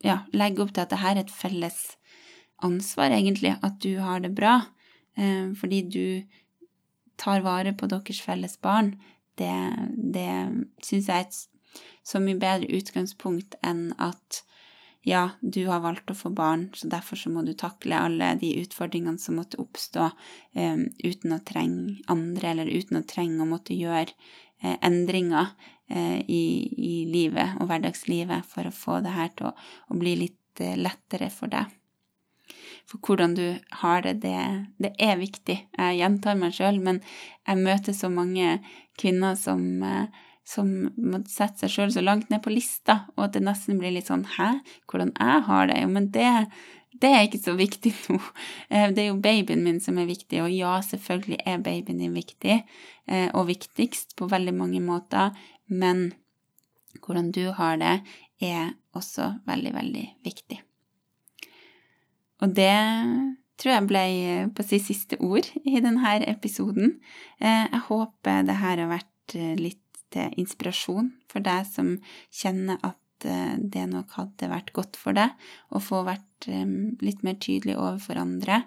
ja, 0.00 0.22
legge 0.32 0.64
opp 0.64 0.72
til 0.74 0.82
at 0.82 0.92
dette 0.92 1.10
er 1.10 1.20
et 1.20 1.32
felles 1.32 1.80
ansvar, 2.66 3.12
egentlig, 3.14 3.54
at 3.62 3.80
du 3.82 3.98
har 4.02 4.20
det 4.24 4.32
bra, 4.36 4.60
eh, 5.16 5.52
fordi 5.56 5.82
du 5.82 6.04
tar 7.20 7.44
vare 7.44 7.72
på 7.76 7.88
deres 7.90 8.20
felles 8.24 8.56
barn, 8.60 8.94
det, 9.40 9.54
det 9.96 10.30
syns 10.84 11.08
jeg 11.08 11.16
er 11.16 11.26
et 11.26 11.40
så 12.04 12.20
mye 12.20 12.38
bedre 12.40 12.68
utgangspunkt 12.76 13.56
enn 13.66 13.90
at 14.00 14.42
ja, 15.06 15.30
du 15.40 15.62
har 15.70 15.80
valgt 15.80 16.10
å 16.12 16.16
få 16.16 16.28
barn, 16.36 16.66
så 16.76 16.90
derfor 16.92 17.16
så 17.16 17.30
må 17.32 17.40
du 17.46 17.54
takle 17.56 17.96
alle 17.96 18.34
de 18.40 18.50
utfordringene 18.60 19.20
som 19.20 19.38
måtte 19.40 19.60
oppstå 19.62 20.10
um, 20.10 20.82
uten 21.00 21.32
å 21.32 21.40
trenge 21.40 22.02
andre, 22.12 22.50
eller 22.52 22.68
uten 22.68 23.00
å 23.00 23.06
trenge 23.08 23.40
å 23.40 23.48
måtte 23.48 23.76
gjøre 23.76 24.12
endringer 24.60 25.54
i, 25.88 26.42
i, 26.76 26.96
livet 27.08 27.56
og 27.62 27.70
hverdagslivet 27.70 28.44
for 28.44 28.68
å 28.68 28.74
få 28.76 28.98
det 29.00 29.14
her 29.14 29.30
til 29.32 29.48
å, 29.48 29.54
å 29.88 29.96
bli 29.96 30.12
litt 30.20 30.60
lettere 30.76 31.30
for 31.32 31.48
deg. 31.48 31.79
For 32.90 32.98
hvordan 33.06 33.36
du 33.38 33.44
har 33.82 34.02
det, 34.02 34.16
det, 34.24 34.34
det 34.82 34.90
er 34.98 35.20
viktig. 35.20 35.56
Jeg 35.78 36.00
gjentar 36.00 36.38
meg 36.38 36.56
sjøl, 36.56 36.80
men 36.82 36.98
jeg 37.46 37.62
møter 37.62 37.94
så 37.94 38.10
mange 38.10 38.58
kvinner 38.98 39.38
som 39.38 39.62
som 40.50 40.68
må 40.96 41.20
sette 41.30 41.64
seg 41.64 41.72
sjøl 41.72 41.94
så 41.94 42.02
langt 42.04 42.30
ned 42.32 42.42
på 42.44 42.52
lista, 42.52 43.04
og 43.16 43.28
at 43.28 43.36
det 43.36 43.44
nesten 43.46 43.78
blir 43.80 43.94
litt 43.94 44.10
sånn 44.10 44.26
Hæ, 44.36 44.52
hvordan 44.90 45.12
jeg 45.14 45.42
har 45.46 45.68
det? 45.70 45.78
Jo, 45.82 45.90
men 45.94 46.08
det, 46.14 46.30
det 47.02 47.10
er 47.14 47.26
ikke 47.26 47.42
så 47.42 47.56
viktig 47.58 47.92
nå. 48.08 48.18
Eh, 48.70 48.88
det 48.94 49.04
er 49.04 49.08
jo 49.10 49.20
babyen 49.22 49.64
min 49.66 49.80
som 49.82 49.98
er 49.98 50.08
viktig, 50.10 50.42
og 50.44 50.50
ja, 50.54 50.76
selvfølgelig 50.86 51.40
er 51.42 51.62
babyen 51.64 52.02
din 52.02 52.16
viktig, 52.16 52.60
eh, 53.10 53.28
og 53.34 53.48
viktigst 53.50 54.16
på 54.18 54.30
veldig 54.30 54.54
mange 54.56 54.82
måter, 54.84 55.36
men 55.66 56.10
hvordan 57.02 57.30
du 57.34 57.44
har 57.54 57.78
det, 57.82 58.00
er 58.40 58.74
også 58.96 59.34
veldig, 59.46 59.74
veldig 59.76 60.06
viktig. 60.26 60.60
Og 62.40 62.56
det 62.56 62.72
tror 63.60 63.74
jeg 63.74 63.88
ble 63.90 64.04
på 64.56 64.64
si 64.64 64.80
siste 64.80 65.18
ord 65.20 65.46
i 65.64 65.80
denne 65.84 66.16
episoden. 66.30 66.98
Eh, 67.38 67.66
jeg 67.66 67.86
håper 67.90 68.46
det 68.48 68.60
her 68.62 68.80
har 68.80 68.92
vært 68.96 69.36
litt 69.60 69.84
til 70.14 70.40
inspirasjon 70.40 71.12
for 71.30 71.44
deg 71.44 71.66
som 71.68 71.94
kjenner 72.34 72.80
at 72.86 73.26
eh, 73.28 73.56
det 73.58 73.86
nok 73.90 74.16
hadde 74.18 74.50
vært 74.50 74.72
godt 74.76 74.98
for 75.00 75.16
deg 75.16 75.34
å 75.70 75.82
få 75.82 76.02
vært 76.08 76.48
eh, 76.50 76.66
litt 77.04 77.24
mer 77.26 77.38
tydelig 77.42 77.78
overfor 77.78 78.20
andre 78.22 78.62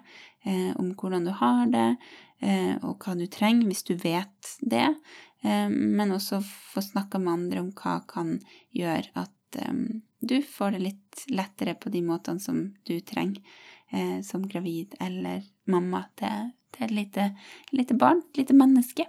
eh, 0.46 0.72
om 0.80 0.94
hvordan 0.96 1.28
du 1.28 1.34
har 1.40 1.66
det, 1.72 1.88
og 2.84 3.00
hva 3.00 3.14
du 3.16 3.22
trenger, 3.32 3.64
hvis 3.70 3.86
du 3.88 3.94
vet 3.96 4.48
det, 4.60 4.90
men 5.40 6.10
også 6.12 6.42
få 6.44 6.82
snakka 6.84 7.16
med 7.22 7.32
andre 7.32 7.62
om 7.62 7.70
hva 7.78 7.94
kan 8.10 8.34
gjøre 8.76 9.22
at 9.22 9.56
du 10.28 10.38
får 10.42 10.74
det 10.74 10.82
litt 10.82 11.24
lettere 11.30 11.76
på 11.78 11.92
de 11.94 12.02
måtene 12.04 12.42
som 12.42 12.66
du 12.88 12.98
trenger 13.00 13.42
som 14.26 14.42
gravid 14.50 14.96
eller 15.04 15.44
mamma 15.70 16.00
til, 16.18 16.48
et 16.82 16.90
lite, 16.90 17.28
lite 17.70 17.94
barn, 17.94 18.24
et 18.32 18.40
lite 18.42 18.56
menneske. 18.58 19.06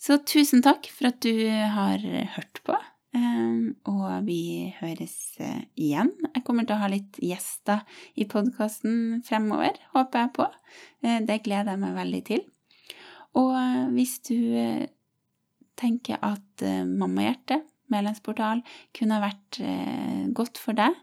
Så 0.00 0.16
tusen 0.24 0.62
takk 0.64 0.86
for 0.94 1.10
at 1.10 1.18
du 1.20 1.34
har 1.48 2.00
hørt 2.36 2.62
på, 2.64 2.76
eh, 3.16 3.56
og 3.90 4.06
vi 4.24 4.70
høres 4.78 5.16
eh, 5.44 5.66
igjen. 5.76 6.14
Jeg 6.30 6.44
kommer 6.46 6.64
til 6.64 6.78
å 6.78 6.80
ha 6.80 6.88
litt 6.88 7.18
gjester 7.20 7.82
i 8.16 8.24
podkasten 8.24 9.20
fremover, 9.26 9.76
håper 9.92 10.24
jeg 10.24 10.32
på. 10.38 10.46
Eh, 11.04 11.18
det 11.28 11.42
gleder 11.44 11.74
jeg 11.74 11.82
meg 11.82 11.98
veldig 11.98 12.22
til. 12.30 12.46
Og 13.36 13.52
eh, 13.60 13.84
hvis 13.92 14.16
du 14.30 14.40
tenker 15.80 16.20
at 16.24 16.64
Mammahjertet, 16.88 17.68
medlemsportal, 17.92 18.64
kunne 18.96 19.18
ha 19.18 19.28
vært 19.28 19.60
godt 20.36 20.62
for 20.62 20.78
deg, 20.78 20.96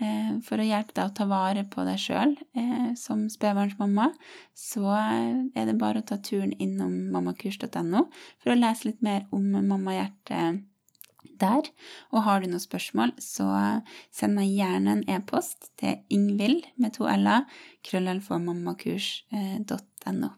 Eh, 0.00 0.38
for 0.46 0.56
å 0.56 0.64
hjelpe 0.64 0.94
deg 0.96 1.10
å 1.10 1.12
ta 1.12 1.26
vare 1.28 1.60
på 1.68 1.82
deg 1.84 1.98
sjøl 2.00 2.32
eh, 2.56 2.96
som 2.96 3.28
spedbarnsmamma, 3.28 4.08
så 4.56 4.96
er 4.96 5.68
det 5.68 5.76
bare 5.80 5.98
å 6.00 6.06
ta 6.08 6.16
turen 6.24 6.52
innom 6.56 7.12
mammakurs.no 7.12 8.08
for 8.40 8.52
å 8.52 8.56
lese 8.56 8.88
litt 8.88 9.02
mer 9.04 9.28
om 9.36 9.44
mammahjertet 9.52 10.64
der. 11.40 11.64
Og 12.14 12.22
har 12.24 12.40
du 12.40 12.46
noen 12.48 12.64
spørsmål, 12.64 13.10
så 13.20 13.46
send 14.08 14.34
meg 14.38 14.48
gjerne 14.56 14.90
en 14.96 15.04
e-post 15.18 15.68
til 15.80 15.94
ingvild 16.08 16.64
med 16.80 16.90
to 16.96 17.04
l-er, 17.10 17.44
krøllalfamammakurs.no. 17.84 20.30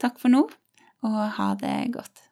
Takk 0.00 0.16
for 0.18 0.28
nå, 0.32 0.48
og 1.04 1.36
ha 1.36 1.48
det 1.60 1.92
godt. 1.92 2.31